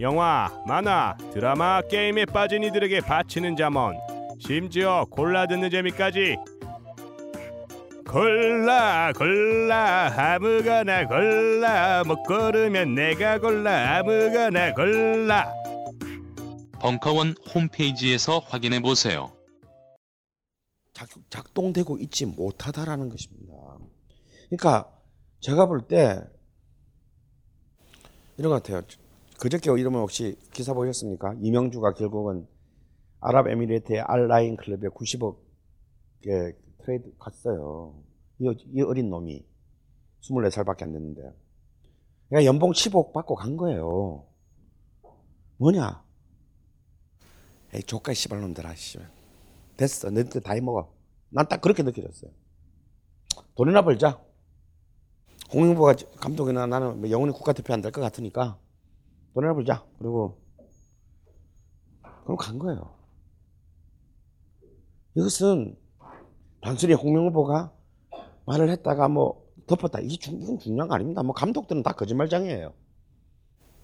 [0.00, 3.96] 영화, 만화, 드라마, 게임에 빠진 이들에게 바치는 잠언,
[4.38, 6.36] 심지어 골라 듣는 재미까지
[8.08, 15.52] 골라 골라 아무거나 골라 못 고르면 내가 골라 아무거나 골라
[16.80, 19.32] 벙커원 홈페이지에서 확인해 보세요.
[20.92, 23.52] 작, 작동되고 있지 못하다라는 것입니다.
[24.48, 24.90] 그러니까
[25.40, 26.22] 제가 볼 때
[28.38, 28.82] 이런 것 같아요.
[29.40, 31.34] 그저께 이러면 혹시 기사 보셨습니까?
[31.42, 32.46] 이명주가 결국은
[33.20, 36.56] 아랍에미리트의 알라인 클럽에 90억에
[36.88, 38.02] 트레이드 갔어요.
[38.38, 39.44] 이, 이 어린 놈이
[40.22, 41.20] 24살밖에 안 됐는데.
[42.28, 44.26] 그러니까 연봉 10억 받고 간 거예요.
[45.58, 46.02] 뭐냐?
[47.74, 48.98] 에이 조카 씨발놈들아 씨.
[49.76, 50.08] 됐어.
[50.08, 50.90] 너희들 다 해먹어.
[51.28, 52.30] 난 딱 그렇게 느껴졌어요.
[53.54, 54.18] 돈이나 벌자.
[55.52, 58.58] 홍명보가 감독이나 나는 뭐 영원히 국가대표 안 될 것 같으니까
[59.34, 59.86] 돈이나 벌자.
[59.98, 60.40] 그리고
[62.24, 62.94] 그럼 간 거예요.
[65.14, 65.76] 이것은
[66.60, 67.72] 단순히 홍명보가
[68.46, 70.00] 말을 했다가 뭐 덮었다.
[70.00, 71.22] 이게 중, 이건 중요한 거 아닙니다.
[71.22, 72.72] 뭐 감독들은 다 거짓말장이에요.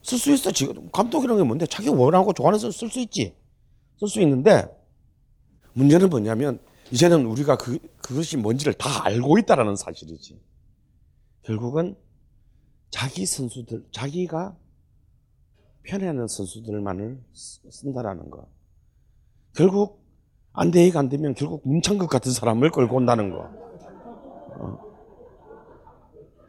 [0.03, 0.51] 쓸 수 있어.
[0.51, 1.67] 지금 감독이라는 게 뭔데?
[1.67, 3.37] 자기 원하고 좋아하는 쓸 수 있지.
[3.99, 4.67] 쓸 수 있는데
[5.75, 6.61] 문제는 뭐냐면
[6.91, 10.41] 이제는 우리가 그, 그것이 뭔지를 다 알고 있다라는 사실이지.
[11.43, 11.97] 결국은
[12.91, 14.57] 자기 선수들, 자기가
[15.83, 18.49] 편애하는 선수들만을 쓴다라는 거.
[19.55, 20.04] 결국
[20.55, 23.51] 안 되기가 안 되면 결국 문창극 같은 사람을 끌고 온다는 거.
[24.57, 24.79] 어.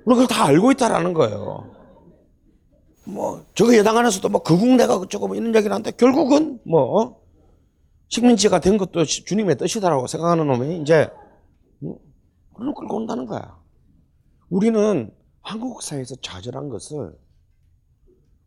[0.05, 1.71] 우리가 그걸 다 알고 있다라는 거예요.
[3.07, 7.21] 뭐, 저거 여당 안에서도 뭐, 거국내가 어쩌고 뭐 이런 얘기를 하는데, 결국은 뭐, 어?
[8.09, 11.09] 식민지가 된 것도 주님의 뜻이다라고 생각하는 놈이 이제,
[12.53, 13.59] 그걸 끌고 온다는 거야.
[14.49, 17.17] 우리는 한국 사회에서 좌절한 것을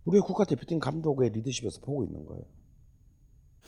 [0.04, 2.42] 우리 국가대표팀 감독의 리더십에서 보고 있는 거예요.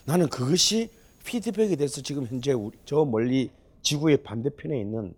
[0.07, 0.91] 나는 그것이
[1.25, 3.51] 피드백이 돼서 지금 현재 우리, 저 멀리
[3.83, 5.15] 지구의 반대편에 있는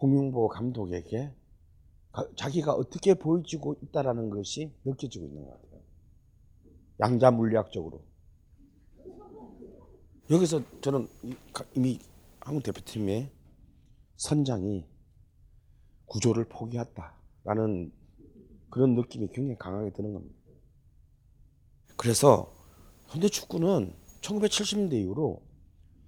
[0.00, 1.32] 홍명보 감독에게
[2.36, 5.80] 자기가 어떻게 보여지고 있다라는 것이 느껴지고 있는 것 같아요.
[7.00, 8.02] 양자 물리학적으로.
[10.30, 11.08] 여기서 저는
[11.74, 11.98] 이미
[12.40, 13.30] 한국 대표팀의
[14.16, 14.86] 선장이
[16.06, 17.92] 구조를 포기했다라는
[18.70, 20.34] 그런 느낌이 굉장히 강하게 드는 겁니다.
[21.96, 22.54] 그래서
[23.08, 25.42] 현대 축구는 1970년대 이후로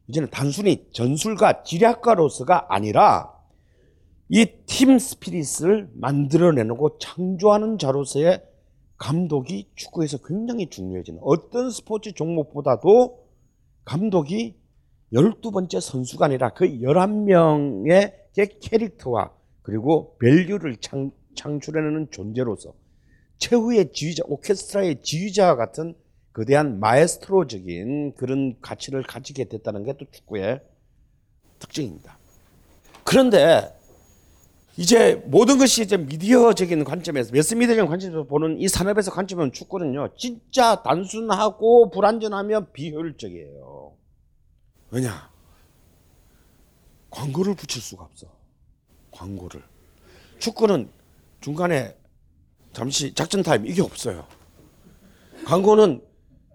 [0.08, 3.34] 이제는 단순히 전술가 지략가로서가 아니라
[4.28, 8.42] 이 팀 스피릿을 만들어내고 창조하는 자로서의
[8.96, 13.24] 감독이 축구에서 굉장히 중요해지는 어떤 스포츠 종목보다도
[13.84, 14.56] 감독이
[15.12, 18.14] 12번째 선수가 아니라 그 11명의
[18.60, 22.74] 캐릭터와 그리고 밸류를 창, 창출해내는 존재로서
[23.38, 25.94] 최후의 지휘자, 오케스트라의 지휘자 같은
[26.34, 30.60] 거대한 마에스트로적인 그런 가치를 가지게 됐다는 게 또 축구의
[31.60, 32.18] 특징입니다.
[33.04, 33.72] 그런데
[34.76, 41.90] 이제 모든 것이 이제 미디어적인 관점에서 매스미디어적인 관점에서 보는 이 산업에서 관점은 축구는요 진짜 단순하고
[41.90, 43.92] 불안전하며 비효율적이에요.
[44.90, 45.30] 왜냐?
[47.10, 48.26] 광고를 붙일 수가 없어.
[49.12, 49.62] 광고를.
[50.40, 50.90] 축구는
[51.40, 51.96] 중간에
[52.72, 54.26] 잠시 작전 타임 이게 없어요.
[55.46, 56.02] 광고는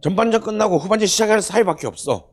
[0.01, 2.29] 전반전 끝나고 후반전 시작하는 사이밖에 없어.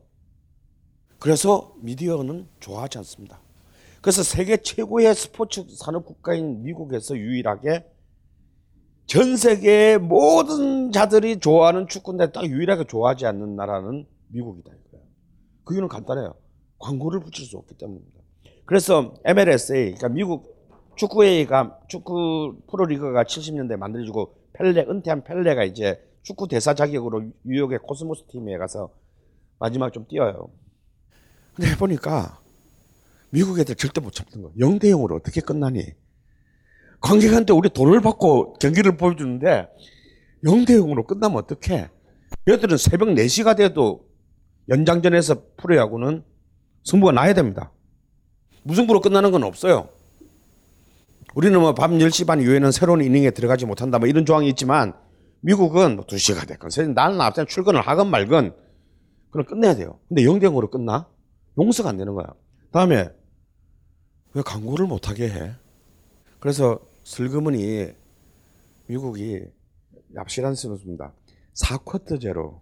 [1.19, 3.41] 그래서 미디어는 좋아하지 않습니다.
[4.01, 7.85] 그래서 세계 최고의 스포츠 산업 국가인 미국에서 유일하게
[9.05, 15.05] 전 세계의 모든 자들이 좋아하는 축구인데 딱 유일하게 좋아하지 않는 나라는 미국이다 이거예요.
[15.65, 16.35] 그 이유는 간단해요.
[16.79, 18.21] 광고를 붙일 수 없기 때문입니다.
[18.65, 20.55] 그래서 MLSA, 그러니까 미국
[20.95, 28.57] 축구회가 축구 프로리그가 70년대 만들어지고 펠레 은퇴한 펠레가 이제 축구 대사 자격으로 뉴욕의 코스모스 팀에
[28.57, 28.89] 가서
[29.59, 30.49] 마지막 좀 뛰어요.
[31.55, 32.41] 근데 해보니까
[33.29, 34.51] 미국 애들 절대 못 참는 거.
[34.59, 35.85] 0대 0으로 어떻게 끝나니?
[36.99, 39.69] 관객한테 우리 돈을 받고 경기를 보여주는데
[40.43, 41.89] 0대 0으로 끝나면 어떡해?
[42.49, 44.05] 얘들은 새벽 4시가 돼도
[44.67, 46.25] 연장전에서 프로야구는
[46.83, 47.71] 승부가 나야 됩니다.
[48.63, 49.87] 무승부로 끝나는 건 없어요.
[51.35, 54.93] 우리는 뭐 밤 10시 반 이후에는 새로운 이닝에 들어가지 못한다 뭐 이런 조항이 있지만
[55.41, 58.55] 미국은 뭐 2시가 됐건 나는 앞에 출근을 하건 말건
[59.31, 59.99] 그럼 끝내야 돼요.
[60.07, 61.07] 근데 0대 0으로 끝나?
[61.57, 62.25] 용서가 안 되는 거야.
[62.71, 63.09] 다음에
[64.33, 65.55] 왜 광고를 못하게 해?
[66.39, 67.87] 그래서 슬그머니
[68.87, 69.43] 미국이
[70.15, 71.13] 얍실한 선수입니다.
[71.63, 72.59] 4쿼터제로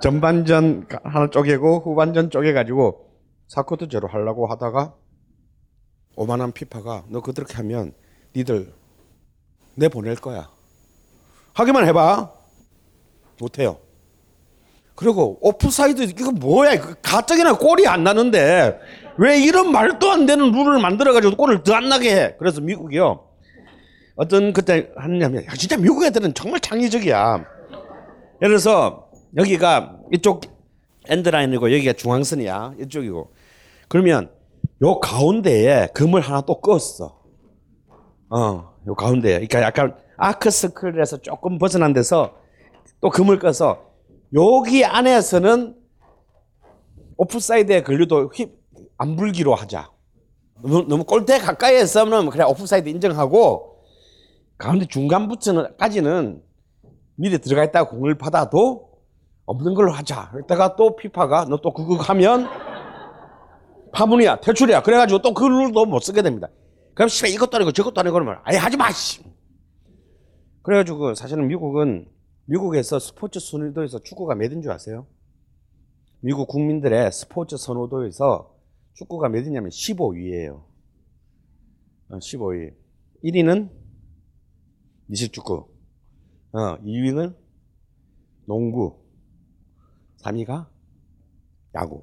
[0.00, 3.10] 전반전 하나 쪼개고 후반전 쪼개가지고
[3.48, 4.94] 4쿼터제로 하려고 하다가
[6.16, 7.92] 오만한 피파가 너 그렇게 하면
[8.34, 8.72] 니들
[9.74, 10.55] 내 보낼 거야.
[11.56, 12.30] 하기만 해봐.
[13.40, 13.78] 못해요.
[14.94, 16.78] 그리고 오프사이드 이거 뭐야?
[17.02, 18.78] 가뜩이나 골이 안 나는데
[19.18, 22.36] 왜 이런 말도 안 되는 룰을 만들어가지고 골을 더 안 나게 해?
[22.38, 23.24] 그래서 미국이요.
[24.16, 27.44] 어떤 그때 하느냐면 야, 진짜 미국 애들은 정말 창의적이야.
[28.42, 30.42] 예를 들어서 여기가 이쪽
[31.08, 33.32] 엔드라인이고 여기가 중앙선이야 이쪽이고
[33.88, 34.30] 그러면
[34.82, 37.14] 요 가운데에 금을 하나 또 껐어.
[38.30, 39.46] 어, 요 가운데에.
[39.46, 42.34] 그러니까 약간 아크 스클에서 조금 벗어난 데서
[43.00, 43.90] 또 금을 꺼서
[44.34, 45.76] 여기 안에서는
[47.18, 48.30] 오프사이드에 걸려도
[48.98, 49.90] 안 불기로 하자.
[50.62, 53.82] 너무, 너무 골대 가까이에서 는 그래 오프사이드 인정하고
[54.58, 56.42] 가운데 중간부터까지는
[57.16, 58.90] 미리 들어가 있다가 공을 받아도
[59.46, 60.30] 없는 걸로 하자.
[60.32, 62.48] 그러다가 또 피파가 너 또 그거 하면
[63.92, 64.82] 파문이야, 퇴출이야.
[64.82, 66.48] 그래가지고 또 그 룰도 못 쓰게 됩니다.
[66.94, 68.90] 그럼 씨발 이것도 아니고 저것도 아니고 그러면 아예 하지 마.
[68.90, 69.22] 씨.
[70.66, 72.08] 그래가지고 사실은 미국은
[72.46, 75.06] 미국에서 스포츠 선호도에서 축구가 몇인 줄 아세요?
[76.18, 78.52] 미국 국민들의 스포츠 선호도에서
[78.94, 80.64] 축구가 몇이냐면 15위예요.
[82.10, 82.74] 15위.
[83.22, 83.70] 1위는
[85.06, 85.68] 미식축구.
[86.50, 87.36] 어, 2위는
[88.46, 88.98] 농구.
[90.24, 90.66] 3위가
[91.76, 92.02] 야구.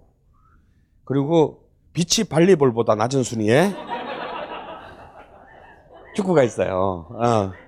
[1.03, 3.73] 그리고 비치 발리볼보다 낮은 순위에
[6.15, 7.09] 축구가 있어요.
[7.11, 7.62] 어.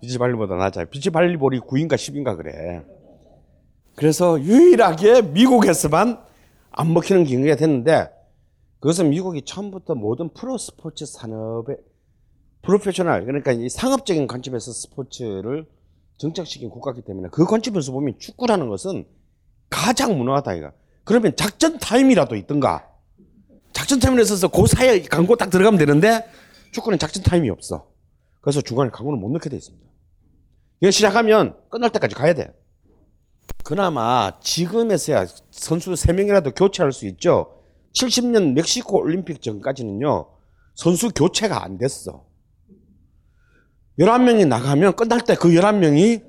[0.00, 0.86] 비치 발리볼보다 낮아요.
[0.86, 2.84] 비치 발리볼이 9인가 10인가 그래.
[3.96, 6.20] 그래서 유일하게 미국에서만
[6.70, 8.08] 안 먹히는 경우가 됐는데
[8.80, 11.76] 그것은 미국이 처음부터 모든 프로 스포츠 산업의
[12.62, 15.66] 프로페셔널 그러니까 이 상업적인 관점에서 스포츠를
[16.18, 19.06] 정착시킨 국가이기 때문에 그 관점에서 보면 축구라는 것은
[19.68, 20.72] 가장 무능하다 이거.
[21.04, 22.88] 그러면 작전 타임이라도 있던가.
[23.72, 26.24] 작전 타임에 있어서 그 사이에 광고 딱 들어가면 되는데
[26.72, 27.87] 축구는 작전 타임이 없어.
[28.40, 29.86] 그래서 중간에 광고를 못 넣게 돼 있습니다.
[30.80, 32.52] 이거 시작하면 끝날 때까지 가야 돼.
[33.64, 37.62] 그나마 지금에서야 선수 3명이라도 교체할 수 있죠.
[37.94, 40.28] 70년 멕시코 올림픽 전까지는요.
[40.74, 42.24] 선수 교체가 안 됐어.
[43.98, 46.22] 11명이 나가면 끝날 때 그 11명이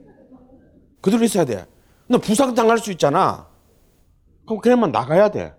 [1.02, 1.66] 그대로 있어야 돼.
[2.08, 3.48] 너 부상 당할 수 있잖아.
[4.46, 5.54] 그럼 그냥만 나가야 돼.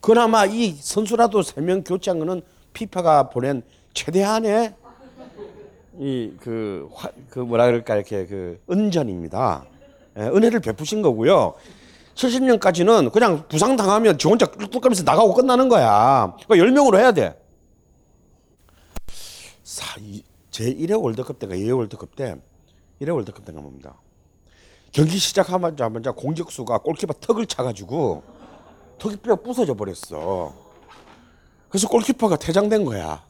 [0.00, 2.42] 그나마 이 선수라도 3명 교체한 거는
[2.72, 3.62] 피파가 보낸
[3.98, 4.74] 최대한의
[5.98, 6.88] 이그
[7.30, 9.64] 그 뭐라 그럴까 이렇게 그 은전입니다.
[10.18, 11.54] 예, 은혜를 베푸신 거고요.
[12.14, 16.36] 70년까지는 그냥 부상 당하면 지 혼자 뚝뚝 하면서 나가고 끝나는 거야.
[16.46, 17.40] 그러니까 10명으로 해야 돼.
[20.50, 22.36] 제 1회 월드컵 때가 2회 월드컵 때
[23.00, 23.94] 1회 월드컵 때가 뭡니다.
[24.92, 28.22] 경기 시작하자마자 공격수가 골키퍼 턱을 차가지고
[28.98, 30.52] 턱이 뼈 부서져 버렸어.
[31.68, 33.27] 그래서 골키퍼가 퇴장된 거야.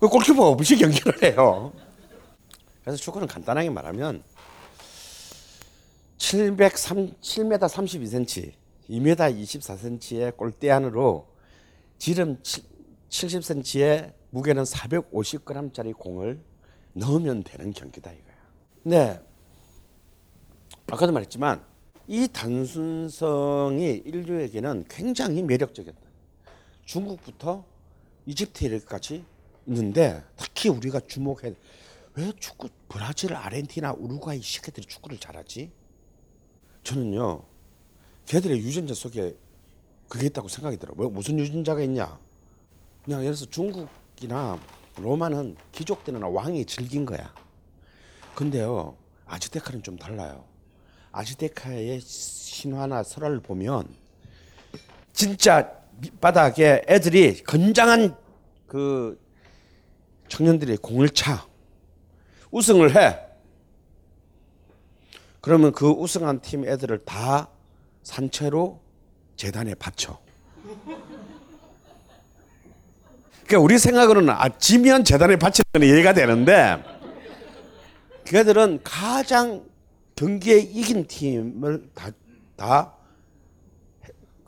[0.00, 1.72] 그 골키퍼가 없이 경기를 해요.
[2.82, 4.22] 그래서 축구는 간단하게 말하면
[6.16, 8.52] 703, 7m 32cm,
[8.88, 11.28] 2m 24cm의 골대 안으로
[11.98, 12.38] 지름
[13.10, 16.40] 70cm의 무게는 450g짜리 공을
[16.94, 18.34] 넣으면 되는 경기다 이거야.
[18.84, 19.20] 네.
[20.90, 21.62] 아까도 말했지만
[22.06, 26.00] 이 단순성이 인류에게는 굉장히 매력적이었다.
[26.86, 27.64] 중국부터
[28.26, 29.24] 이집트까지
[29.70, 31.54] 있는데 특히 우리가 주목해
[32.14, 35.70] 왜 축구 브라질, 아르헨티나, 우루과이 시계들이 축구를 잘하지?
[36.82, 37.44] 저는요
[38.26, 39.36] 걔들의 유전자 속에
[40.08, 40.92] 그게 있다고 생각이 들어.
[40.96, 42.18] 뭐 무슨 유전자가 있냐?
[43.04, 44.58] 그냥 예를 들어서 중국이나
[44.96, 47.32] 로마는 귀족 때나 왕이 즐긴 거야.
[48.34, 50.44] 근데요 아즈테카는 좀 달라요.
[51.12, 53.88] 아즈테카의 신화나 설화를 보면
[55.12, 58.16] 진짜 밑바닥에 애들이 건장한
[58.66, 59.18] 그
[60.30, 61.46] 청년들이 공을 차
[62.50, 63.18] 우승을 해.
[65.42, 67.48] 그러면 그 우승한 팀 애들을 다
[68.02, 68.80] 산채로
[69.36, 70.18] 재단에 바쳐.
[73.46, 76.82] 그러니까 우리 생각으로는 아, 지면 재단에 바치는 건 이해가 되는데
[78.26, 79.64] 그들은 가장
[80.16, 82.10] 경기에 이긴 팀을 다,
[82.56, 83.00] 다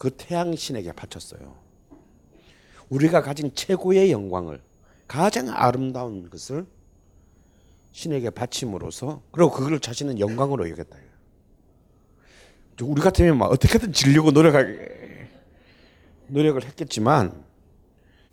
[0.02, 1.54] 그 태양신에게 바쳤어요.
[2.88, 4.60] 우리가 가진 최고의 영광을
[5.12, 6.64] 가장 아름다운 것을
[7.90, 10.96] 신에게 바침으로써 그리고 그걸 자신은 영광으로 여겼다.
[12.80, 15.28] 우리 같으면 막 어떻게든 지려고 노력할
[16.28, 17.44] 노력을 했겠지만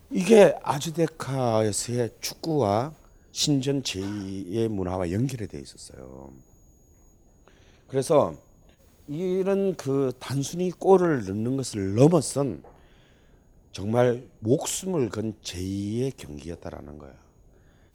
[0.10, 2.94] 이게 아즈데카에서의 축구와
[3.34, 6.32] 신전 제2의 문화와 연결이 돼 있었어요.
[7.90, 8.34] 그래서
[9.10, 12.64] 이런 그 단순히 골을 넣는 것을 넘어선
[13.72, 17.14] 정말 목숨을 건 제2의 경기였다라는 거야.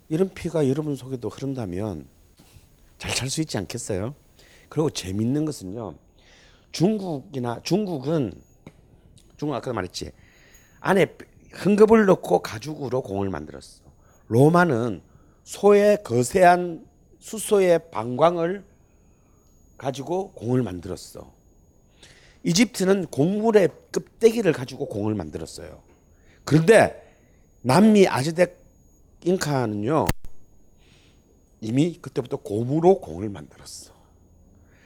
[0.08, 2.06] 이런 피가 여러분 속에도 흐른다면
[2.98, 4.14] 잘찰수 있지 않겠어요?
[4.68, 5.94] 그리고 재밌는 것은요.
[6.72, 8.32] 중국이나 중국은
[9.36, 10.12] 중국 아까 말했지.
[10.80, 11.16] 안에
[11.52, 13.82] 흥겁을 넣고 가죽으로 공을 만들었어.
[14.28, 15.02] 로마는
[15.42, 16.86] 소의 거세한
[17.18, 18.64] 수소의 방광을
[19.76, 21.33] 가지고 공을 만들었어.
[22.44, 25.82] 이집트는 곡물의 껍데기를 가지고 공을 만들었어요.
[26.44, 27.02] 그런데
[27.62, 28.62] 남미 아즈텍
[29.24, 30.06] 잉카는요
[31.62, 33.94] 이미 그때부터 고무로 공을 만들었어.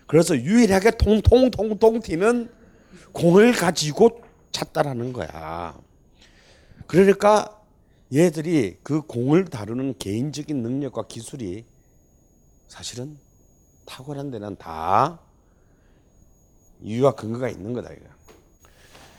[0.06, 2.50] 그래서 유일하게 통통통통 튀는
[3.12, 5.78] 공을 가지고 찼다라는 거야.
[6.86, 7.60] 그러니까
[8.14, 11.64] 얘들이 그 공을 다루는 개인적인 능력과 기술이
[12.68, 13.18] 사실은
[13.84, 15.20] 탁월한 데는 다
[16.82, 18.04] 이유와 근거가 있는 거다 이거.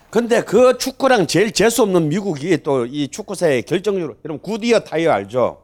[0.09, 5.63] 근데 그 축구랑 제일 재수 없는 미국이 또 이 축구사의 결정적으로 여러분 구디어 타이어 알죠?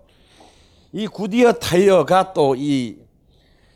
[0.94, 2.98] 이 구디어 타이어가 또 이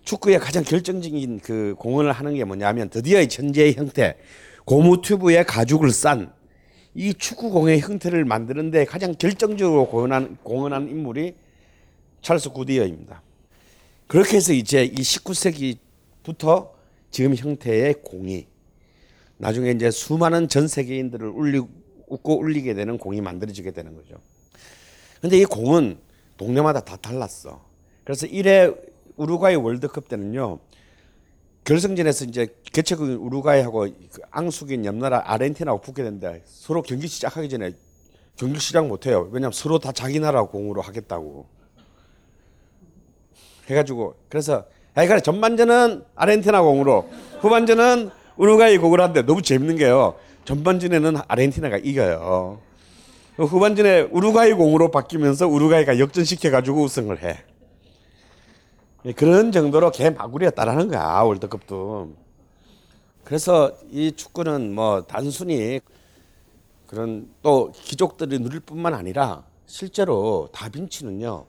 [0.03, 4.15] 축구의 가장 결정적인 그 공헌을 하는 게 뭐냐면 드디어 이 천재의 형태
[4.65, 6.31] 고무 튜브에 가죽을 싼
[6.95, 11.35] 이 축구공의 형태를 만드는데 가장 결정적으로 공헌한, 공헌한 인물이
[12.21, 13.21] 찰스 구디어입니다.
[14.07, 16.69] 그렇게 해서 이제 이 19세기부터
[17.11, 18.47] 지금 형태의 공이
[19.37, 21.61] 나중에 이제 수많은 전 세계인들을 울리,
[22.07, 24.15] 웃고 울리게 되는 공이 만들어지게 되는 거죠.
[25.21, 25.97] 근데 이 공은
[26.37, 27.63] 동네마다 다 달랐어.
[28.03, 30.59] 그래서 1회 우루과이 월드컵 때는요.
[31.65, 37.73] 결승전에서 이제 개최국인 우루과이하고 그 앙숙인 옆나라 아르헨티나하고 붙게 되는데 서로 경기 시작하기 전에
[38.35, 39.29] 경기 시작 못 해요.
[39.31, 41.47] 왜냐면 서로 다 자기 나라 공으로 하겠다고.
[43.69, 47.09] 해 가지고 그래서 하여간 전반전은 아르헨티나 공으로
[47.41, 50.15] 후반전은 우루과이 공으로 하는데 너무 재밌는 게요.
[50.45, 52.59] 전반전에는 아르헨티나가 이겨요.
[53.37, 57.37] 후반전에 우루과이 공으로 바뀌면서 우루과이가 역전시켜 가지고 우승을 해.
[59.05, 62.13] 예, 그런 정도로 개 마구리였다라는 거야 월드컵도.
[63.23, 65.79] 그래서 이 축구는 뭐 단순히
[66.87, 71.45] 그런 또 귀족들이 누릴 뿐만 아니라 실제로 다빈치는요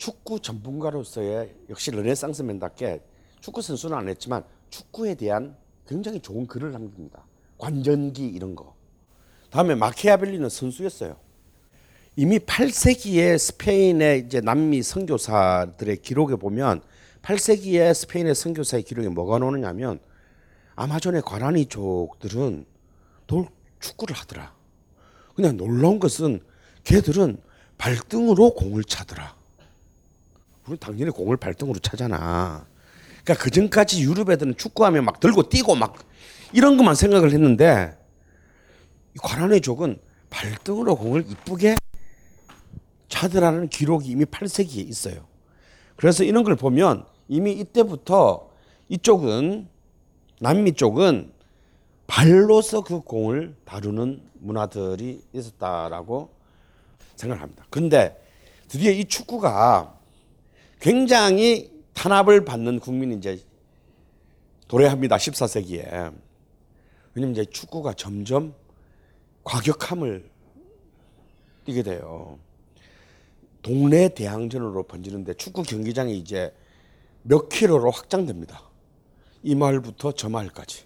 [0.00, 3.02] 축구 전문가로서의 역시 르네상스맨답게
[3.42, 5.54] 축구 선수는 안 했지만 축구에 대한
[5.86, 7.22] 굉장히 좋은 글을 남깁니다.
[7.58, 8.74] 관전기 이런 거.
[9.50, 11.16] 다음에 마키아벨리는 선수였어요.
[12.16, 16.80] 이미 8세기에 스페인의 이제 남미 선교사들의 기록에 보면
[17.20, 20.00] 8세기에 스페인의 선교사의 기록에 뭐가 나오느냐면
[20.76, 22.64] 아마존의 과라니족들은
[23.26, 23.48] 돌
[23.80, 24.54] 축구를 하더라.
[25.34, 26.40] 그냥 놀라운 것은
[26.84, 27.36] 걔들은
[27.76, 29.39] 발등으로 공을 차더라.
[30.70, 32.64] 우리 당연히 공을 발등으로 차잖아.
[33.24, 35.96] 그러니까 그 전까지 유럽 애들은 축구하면 막 들고 뛰고 막
[36.52, 37.98] 이런 것만 생각을 했는데
[39.20, 39.98] 과란의족은
[40.30, 41.74] 발등으로 공을 이쁘게
[43.08, 45.26] 차더라는 기록이 이미 8세기에 있어요.
[45.96, 48.48] 그래서 이런 걸 보면 이미 이때부터
[48.88, 49.68] 이쪽은
[50.38, 51.32] 남미 쪽은
[52.06, 56.30] 발로서 그 공을 다루는 문화들이 있었다라고
[57.16, 57.66] 생각합니다.
[57.70, 58.16] 근데
[58.68, 59.99] 드디어 이 축구가
[60.80, 63.40] 굉장히 탄압을 받는 국민이 이제
[64.66, 65.16] 도래합니다.
[65.16, 66.12] 14세기에.
[67.14, 68.54] 왜냐면 이제 축구가 점점
[69.44, 70.30] 과격함을
[71.66, 72.38] 띠게 돼요.
[73.62, 76.54] 동네 대항전으로 번지는데 축구 경기장이 이제
[77.22, 78.62] 몇 킬로로 확장됩니다.
[79.42, 80.84] 이 마을부터 저 마을까지.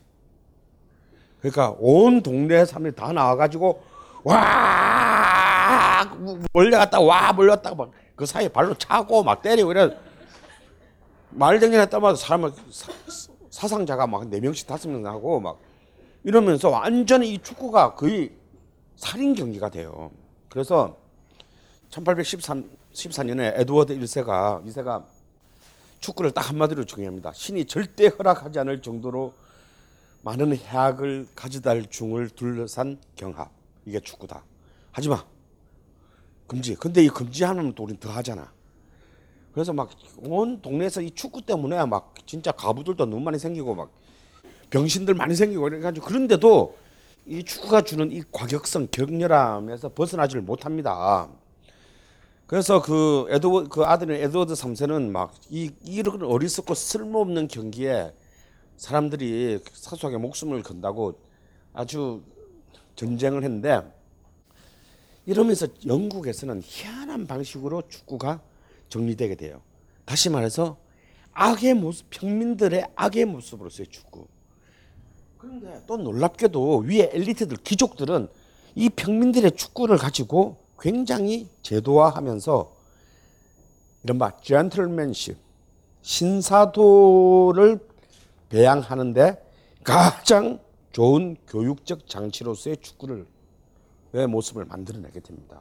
[1.40, 3.82] 그러니까 온 동네 사람들이 다 나와가지고
[4.24, 6.04] 와
[6.52, 9.96] 몰려갔다 와 몰렸다가 막 그 사이에 발로 차고 막 때리고 이래
[11.30, 12.52] 마을 정리할 때마다 사람
[13.50, 15.58] 사상자가 막 네 명씩 다섯 명 나고 막
[16.22, 18.32] 이러면서 완전히 이 축구가 거의
[18.96, 20.10] 살인 경기가 돼요.
[20.48, 20.96] 그래서
[21.90, 25.04] 1813 14년에 에드워드 1세가 2세가
[26.00, 27.32] 축구를 딱 한마디로 정의합니다.
[27.32, 29.34] 신이 절대 허락하지 않을 정도로
[30.22, 33.50] 많은 해악을 가져다 할 중을 둘러싼 경합.
[33.84, 34.44] 이게 축구다.
[34.92, 35.24] 하지 마.
[36.46, 36.74] 금지.
[36.74, 38.52] 근데 이 금지하면 또 우린 더 하잖아.
[39.52, 43.90] 그래서 막 온 동네에서 이 축구 때문에 막 진짜 가부들도 너무 많이 생기고 막
[44.70, 46.76] 병신들 많이 생기고 이래가지고 그런데도
[47.26, 51.28] 이 축구가 주는 이 과격성, 격렬함에서 벗어나지를 못합니다.
[52.46, 58.12] 그래서 그 에드워 그 아들인 에드워드 3세는 막 이 이런 어리석고 쓸모없는 경기에
[58.76, 61.18] 사람들이 사소하게 목숨을 건다고
[61.72, 62.22] 아주
[62.96, 63.82] 전쟁을 했는데
[65.26, 68.40] 이러면서 영국에서는 희한한 방식으로 축구가
[68.88, 69.60] 정리되게 돼요.
[70.04, 70.76] 다시 말해서
[71.32, 74.26] 악의 모습, 평민들의 악의 모습으로서의 축구.
[75.38, 78.28] 그런데 또 놀랍게도 위에 엘리트들, 귀족들은
[78.74, 82.74] 이 평민들의 축구를 가지고 굉장히 제도화하면서
[84.04, 85.36] 이른바 젠틀맨십,
[86.02, 87.78] 신사도를
[88.50, 89.42] 배양하는데
[89.82, 90.60] 가장
[90.92, 93.33] 좋은 교육적 장치로서의 축구를 의
[94.28, 95.60] 모습을 만들어내게 됩니다.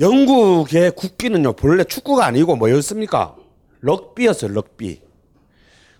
[0.00, 3.36] 영국의 국기는요 본래 축구가 아니고 뭐였습니까?
[3.80, 5.00] 럭비였어요 럭비.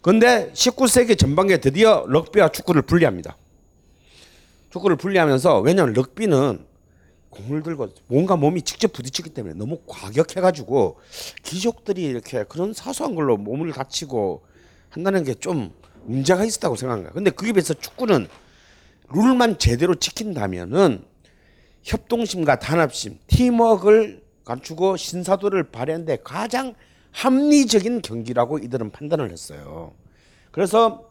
[0.01, 3.37] 그런데 19세기 전반기에 드디어 럭비와 축구를 분리합니다.
[4.70, 6.66] 축구를 분리하면서 왜냐하면 럭비는
[7.31, 10.99] 공을 들고 뭔가 몸이 직접 부딪히기 때문에 너무 과격해가지고
[11.45, 14.43] 귀족들이 이렇게 그런 사소한 걸로 몸을 다치고
[14.91, 15.72] 한다는 게 좀
[16.05, 17.12] 문제가 있었다고 생각합니다.
[17.12, 18.29] 근데 그에 비해서 축구는
[19.11, 21.02] 룰만 제대로 지킨다면은
[21.82, 26.74] 협동심과 단합심, 팀워크를 갖추고 신사도를 발휘하는데 가장
[27.12, 29.94] 합리적인 경기라고 이들은 판단을 했어요.
[30.50, 31.09] 그래서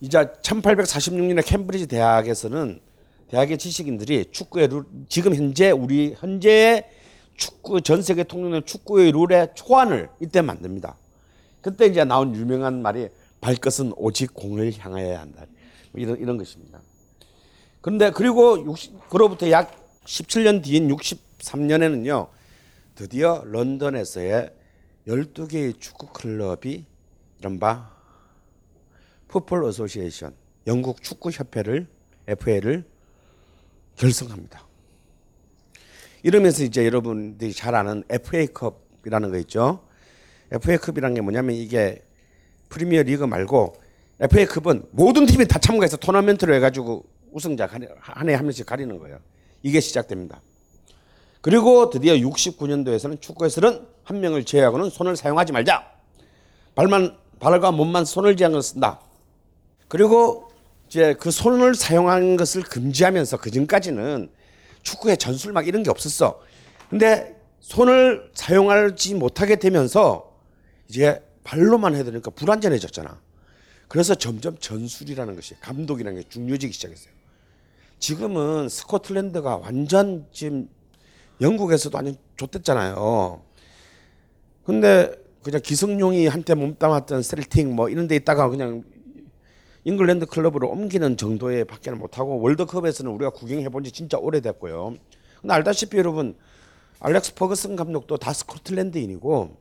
[0.00, 2.80] 이제 1846년에 캠브리지 대학에서는
[3.28, 6.84] 대학의 지식인들이 축구의 룰, 지금 현재 우리 현재의
[7.36, 10.96] 축구 전 세계 통일된 축구의 룰의 초안을 이때 만듭니다.
[11.60, 13.08] 그때 이제 나온 유명한 말이
[13.40, 15.46] 발것은 오직 공을 향하여야 한다.
[15.92, 16.80] 뭐 이런 이런 것입니다.
[17.84, 19.70] 그런데 그리고 60, 그로부터 약
[20.06, 22.28] 17년 뒤인 63년에는요.
[22.94, 24.50] 드디어 런던에서의
[25.06, 26.86] 12개의 축구 클럽이
[27.40, 27.90] 이른바
[29.28, 30.34] Football Association
[30.66, 31.86] 영국 축구 협회를
[32.26, 32.86] FA를
[33.96, 34.66] 결성합니다.
[36.22, 39.86] 이러면서 이제 여러분들이 잘 아는 FA컵이라는 거 있죠.
[40.50, 42.02] FA컵이라는 게 뭐냐면 이게
[42.70, 43.74] 프리미어 리그 말고
[44.20, 47.82] FA컵은 모든 팀이 다 참가해서 토너먼트로 해가지고 우승자 한
[48.28, 49.18] 해 한 명씩 가리는 거예요.
[49.62, 50.40] 이게 시작됩니다.
[51.40, 55.84] 그리고 드디어 69년도에서는 축구에서는 한 명을 제외하고는 손을 사용하지 말자.
[56.74, 59.00] 발만 발과 몸만 손을 지한 걸 쓴다.
[59.88, 60.50] 그리고
[60.88, 64.30] 이제 그 손을 사용하는 것을 금지하면서 그 전까지는
[64.82, 66.40] 축구에 전술 막 이런 게 없었어.
[66.88, 70.32] 근데 손을 사용하지 못하게 되면서
[70.88, 73.20] 이제 발로만 해야 되니까 불안전해졌잖아.
[73.88, 77.13] 그래서 점점 전술이라는 것이 감독이라는 게 중요해지기 시작했어요.
[78.04, 80.68] 지금은 스코틀랜드가 완전 지금
[81.40, 83.40] 영국에서도 완전 좋댔잖아요.
[84.62, 85.10] 근데
[85.42, 88.84] 그냥 기성용이 한때 몸담았던 셀틱 뭐 이런 데 있다가 그냥
[89.84, 94.96] 잉글랜드 클럽으로 옮기는 정도의 밖에는 못하고 월드컵에서는 우리가 구경해 본 지 진짜 오래됐고요.
[95.40, 96.36] 근데 알다시피 여러분
[97.00, 99.56] 알렉스 퍼거슨 감독도 다 스코틀랜드인이고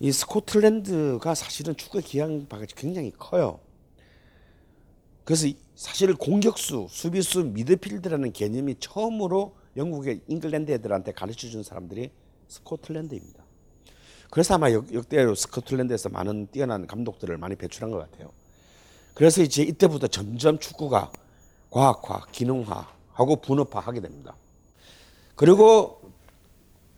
[0.00, 3.60] 이 스코틀랜드가 사실은 축구의 기량바가 굉장히 커요.
[5.22, 12.10] 그래서 사실 공격수, 수비수, 미드필드라는 개념이 처음으로 영국의 잉글랜드 애들한테 가르쳐 준 사람들이
[12.48, 13.44] 스코틀랜드입니다.
[14.30, 18.30] 그래서 아마 역, 역대로 스코틀랜드에서 많은 뛰어난 감독들을 많이 배출한 것 같아요.
[19.14, 21.12] 그래서 이제 이때부터 점점 축구가
[21.70, 24.36] 과학화, 기능화하고 분업화 하게 됩니다.
[25.34, 26.00] 그리고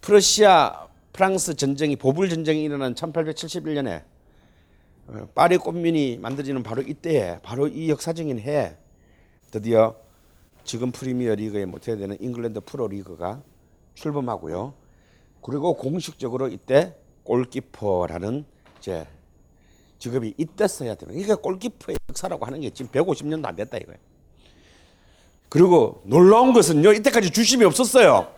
[0.03, 4.16] 프러시아 프랑스 전쟁이 보불 전쟁이 일어난 1871년에 어,
[5.35, 8.77] 파리 코뮌이 만들어지는 바로 이때에 바로 이 역사적인 해에
[9.51, 9.95] 드디어
[10.65, 13.43] 지금 프리미어 리그의 모태가 되는 잉글랜드 프로 리그가
[13.95, 14.75] 출범하고요.
[15.43, 18.45] 그리고 공식적으로 이때 골키퍼라는
[18.79, 19.07] 이제
[19.99, 23.99] 직업이 이때 써야 되는 이게 골키퍼의 역사라고 하는 게 지금 150년도 안 됐다 이거예요.
[25.49, 28.35] 그리고 놀라운 것은요 이때까지 주심이 없었어요.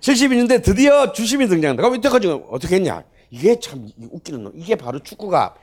[0.00, 1.82] 72년대 드디어 주심이 등장한다.
[1.82, 3.02] 그럼 이때까지 어떻게 했냐?
[3.30, 4.52] 이게 참 웃기는 놈.
[4.54, 5.54] 이게 바로 축구가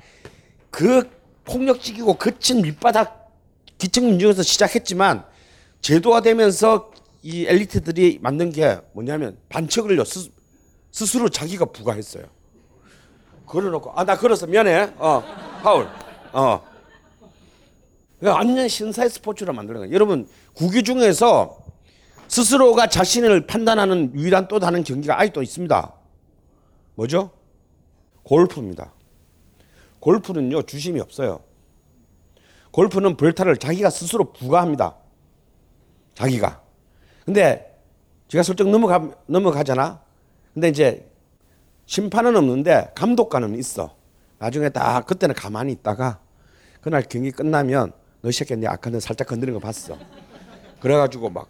[0.69, 1.09] 그
[1.45, 3.31] 폭력적이고 거친 밑바닥
[3.77, 5.25] 기층 민중에서 시작했지만
[5.81, 6.91] 제도화되면서
[7.23, 10.29] 이 엘리트들이 만든 게 뭐냐면 반칙을요 스,
[10.91, 12.25] 스스로 자기가 부과했어요.
[13.45, 14.93] 걸어놓고 아 나 걸어서 미안해.
[14.97, 15.23] 어
[15.61, 15.87] 파울.
[16.33, 16.61] 어.
[18.21, 19.93] 완전 신사의 스포츠로 만드는 거예요.
[19.93, 21.57] 여러분 구기 중에서
[22.27, 25.93] 스스로가 자신을 판단하는 유일한 또 다른 경기가 아직도 있습니다.
[26.95, 27.31] 뭐죠?
[28.25, 28.91] 골프입니다.
[29.99, 31.39] 골프는요, 주심이 없어요.
[32.71, 34.97] 골프는 벌타를 자기가 스스로 부과합니다.
[36.15, 36.61] 자기가.
[37.23, 37.81] 근데
[38.27, 40.01] 제가 슬쩍 넘어가, 넘어가잖아.
[40.53, 41.09] 근데 이제
[41.85, 43.95] 심판은 없는데 감독관은 있어.
[44.39, 46.19] 나중에 딱 그때는 가만히 있다가
[46.81, 49.97] 그날 경기 끝나면 너 새끼 내 아까 는 살짝 건드린 거 봤어.
[50.81, 51.47] 그래가지고 막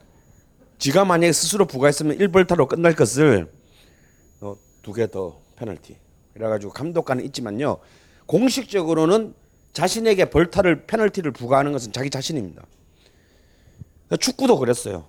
[0.78, 3.52] 지가 만약에 스스로 부과했으면 1벌타로 끝날 것을
[4.42, 6.05] 어, 두개 더 페널티.
[6.36, 7.78] 그래가지고 감독관은 있지만요.
[8.26, 9.34] 공식적으로는
[9.72, 12.66] 자신에게 벌타를 페널티를 부과하는 것은 자기 자신입니다.
[14.20, 15.06] 축구도 그랬어요.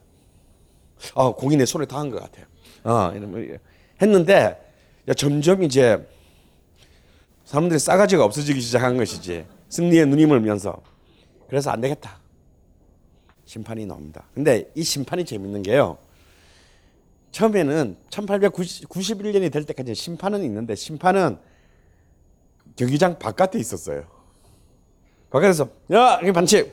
[1.14, 2.46] 아, 공이 내 손에 닿은 것 같아요.
[2.84, 3.58] 어, 이러면
[4.00, 4.72] 했는데
[5.08, 5.98] 야, 점점 이제
[7.44, 9.46] 사람들이 싸가지가 없어지기 시작한 것이지.
[9.68, 10.80] 승리에 눈이 멀면서.
[11.48, 12.18] 그래서 안 되겠다.
[13.44, 14.24] 심판이 나옵니다.
[14.32, 15.98] 근데 이 심판이 재밌는 게요.
[17.36, 21.36] 처음에는 1891년이 될 때까지 심판은 있는데 심판은
[22.76, 24.04] 경기장 바깥에 있었어요.
[25.28, 26.72] 바깥에서 야, 이 반칙.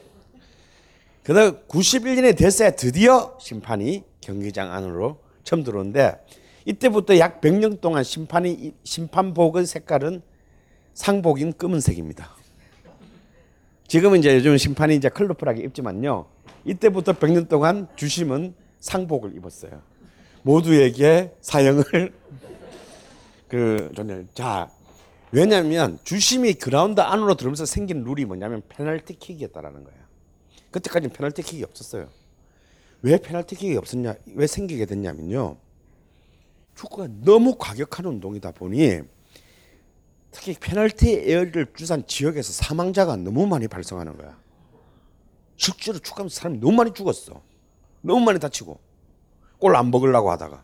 [1.24, 6.26] 그다음 91년이 됐어야 드디어 심판이 경기장 안으로 처음 들어오는데
[6.64, 10.22] 이때부터 약 100년 동안 심판이 심판복의 색깔은
[10.93, 12.30] 상복인 검은색입니다.
[13.88, 16.26] 지금은 이제 요즘 심판이 이제 컬러풀하게 입지만요.
[16.64, 19.92] 이때부터 100년 동안 주심은 상복을 입었어요.
[20.43, 22.13] 모두에게 사형을
[23.47, 24.69] 그 전에 자
[25.31, 29.99] 왜냐하면 주심이 그라운드 안으로 들어오면서 생긴 룰이 뭐냐면 페널티킥이었다라는 거예요.
[30.69, 32.07] 그때까지는 페널티킥이 없었어요.
[33.01, 34.15] 왜 페널티킥이 없었냐?
[34.35, 35.57] 왜 생기게 됐냐면요.
[36.75, 39.01] 축구가 너무 과격한 운동이다 보니
[40.31, 44.37] 특히 페널티 에어를 주산 지역에서 사망자가 너무 많이 발생하는 거야.
[45.55, 47.41] 실제로 축구하면서 사람이 너무 많이 죽었어.
[48.01, 48.79] 너무 많이 다치고
[49.64, 50.61] 골안 먹으려고 하다가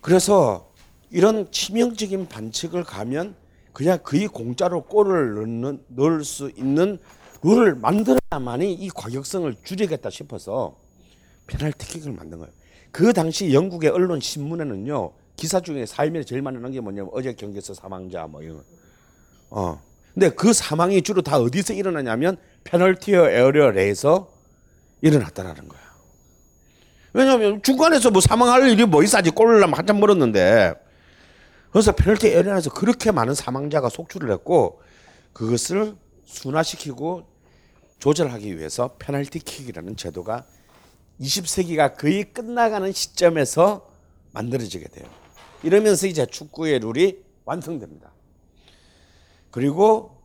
[0.00, 0.70] 그래서
[1.10, 3.34] 이런 치명적인 반칙을 가면
[3.72, 7.00] 그냥 거의 공짜로 골을 넣는, 넣을 수 있는
[7.42, 10.76] 룰을 만들어야만이 이 과격성을 줄이겠다 싶어서
[11.48, 12.52] 페널티킥을 만든 거예요.
[12.92, 17.74] 그 당시 영국의 언론 신문에는요 기사 중에 사회면에 제일 많이 나온 게 뭐냐면 어제 경기에서
[17.74, 18.62] 사망자 뭐 이런.
[19.50, 19.82] 어.
[20.14, 24.30] 근데 그 사망이 주로 다 어디서 일어나냐면 페널티 에어리어에서
[25.00, 25.89] 일어났다라는 거야.
[27.12, 30.74] 왜냐하면 중간에서 뭐 사망할 일이 뭐 있어야지 골을 넣으면 한참 멀었는데
[31.70, 34.80] 그래서 페널티 에어리어에서 그렇게 많은 사망자가 속출을 했고
[35.32, 37.26] 그것을 순화시키고
[37.98, 40.44] 조절하기 위해서 페널티 킥이라는 제도가
[41.20, 43.88] 20세기가 거의 끝나가는 시점에서
[44.32, 45.06] 만들어지게 돼요.
[45.62, 48.12] 이러면서 이제 축구의 룰이 완성됩니다.
[49.50, 50.22] 그리고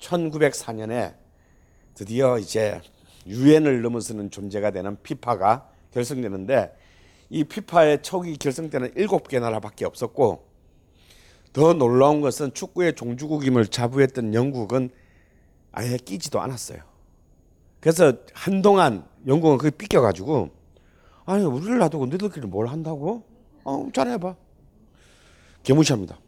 [0.00, 1.14] 1904년에
[1.94, 2.80] 드디어 이제
[3.26, 6.76] 유엔을 넘어서는 존재가 되는 피파가 결성되는데
[7.30, 10.46] 이 피파의 초기 결성 때는 일곱 개 나라밖에 없었고
[11.52, 14.90] 더 놀라운 것은 축구의 종주국임을 자부했던 영국은
[15.70, 16.80] 아예 끼지도 않았어요.
[17.80, 20.50] 그래서 한동안 영국은 그게 삐껴가지고
[21.24, 23.24] 아니 우리를 놔두고 너희들끼리 뭘 한다고?
[23.64, 24.34] 어 잘해봐.
[25.62, 26.18] 개무시합니다.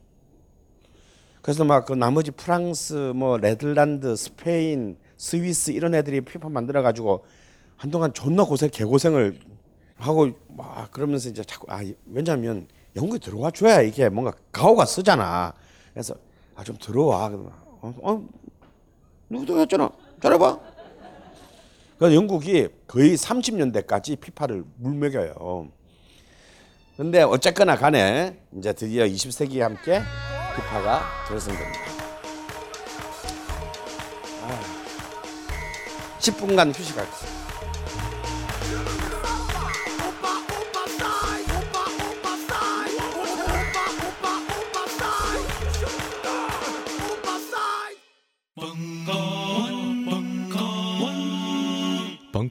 [1.43, 7.25] 그래서 막 그 나머지 프랑스, 뭐 네덜란드, 스페인, 스위스 이런 애들이 피파 만들어 가지고
[7.77, 9.39] 한동안 존나 고생 개고생을
[9.97, 12.67] 하고 막 그러면서 이제 자꾸 아 왜냐면
[12.97, 15.53] 영국에 들어와 줘야 이게 뭔가 가오가 쓰잖아.
[15.93, 16.15] 그래서
[16.57, 17.27] 아 좀 들어와.
[17.27, 18.25] 어, 어
[19.29, 19.91] 누구도 했잖아.
[20.23, 20.59] 잘해봐.
[21.99, 25.69] 그래서 영국이 거의 30년대까지 피파를 물먹여요.
[26.97, 30.01] 근데 어쨌거나 간에 이제 드디어 20세기에 함께
[30.55, 31.81] 피파가 결성됩니다.
[34.43, 34.61] 아,
[36.21, 37.44] 10분간 휴식하겠습니다.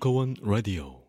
[0.04, 1.03] 벙커원 라디오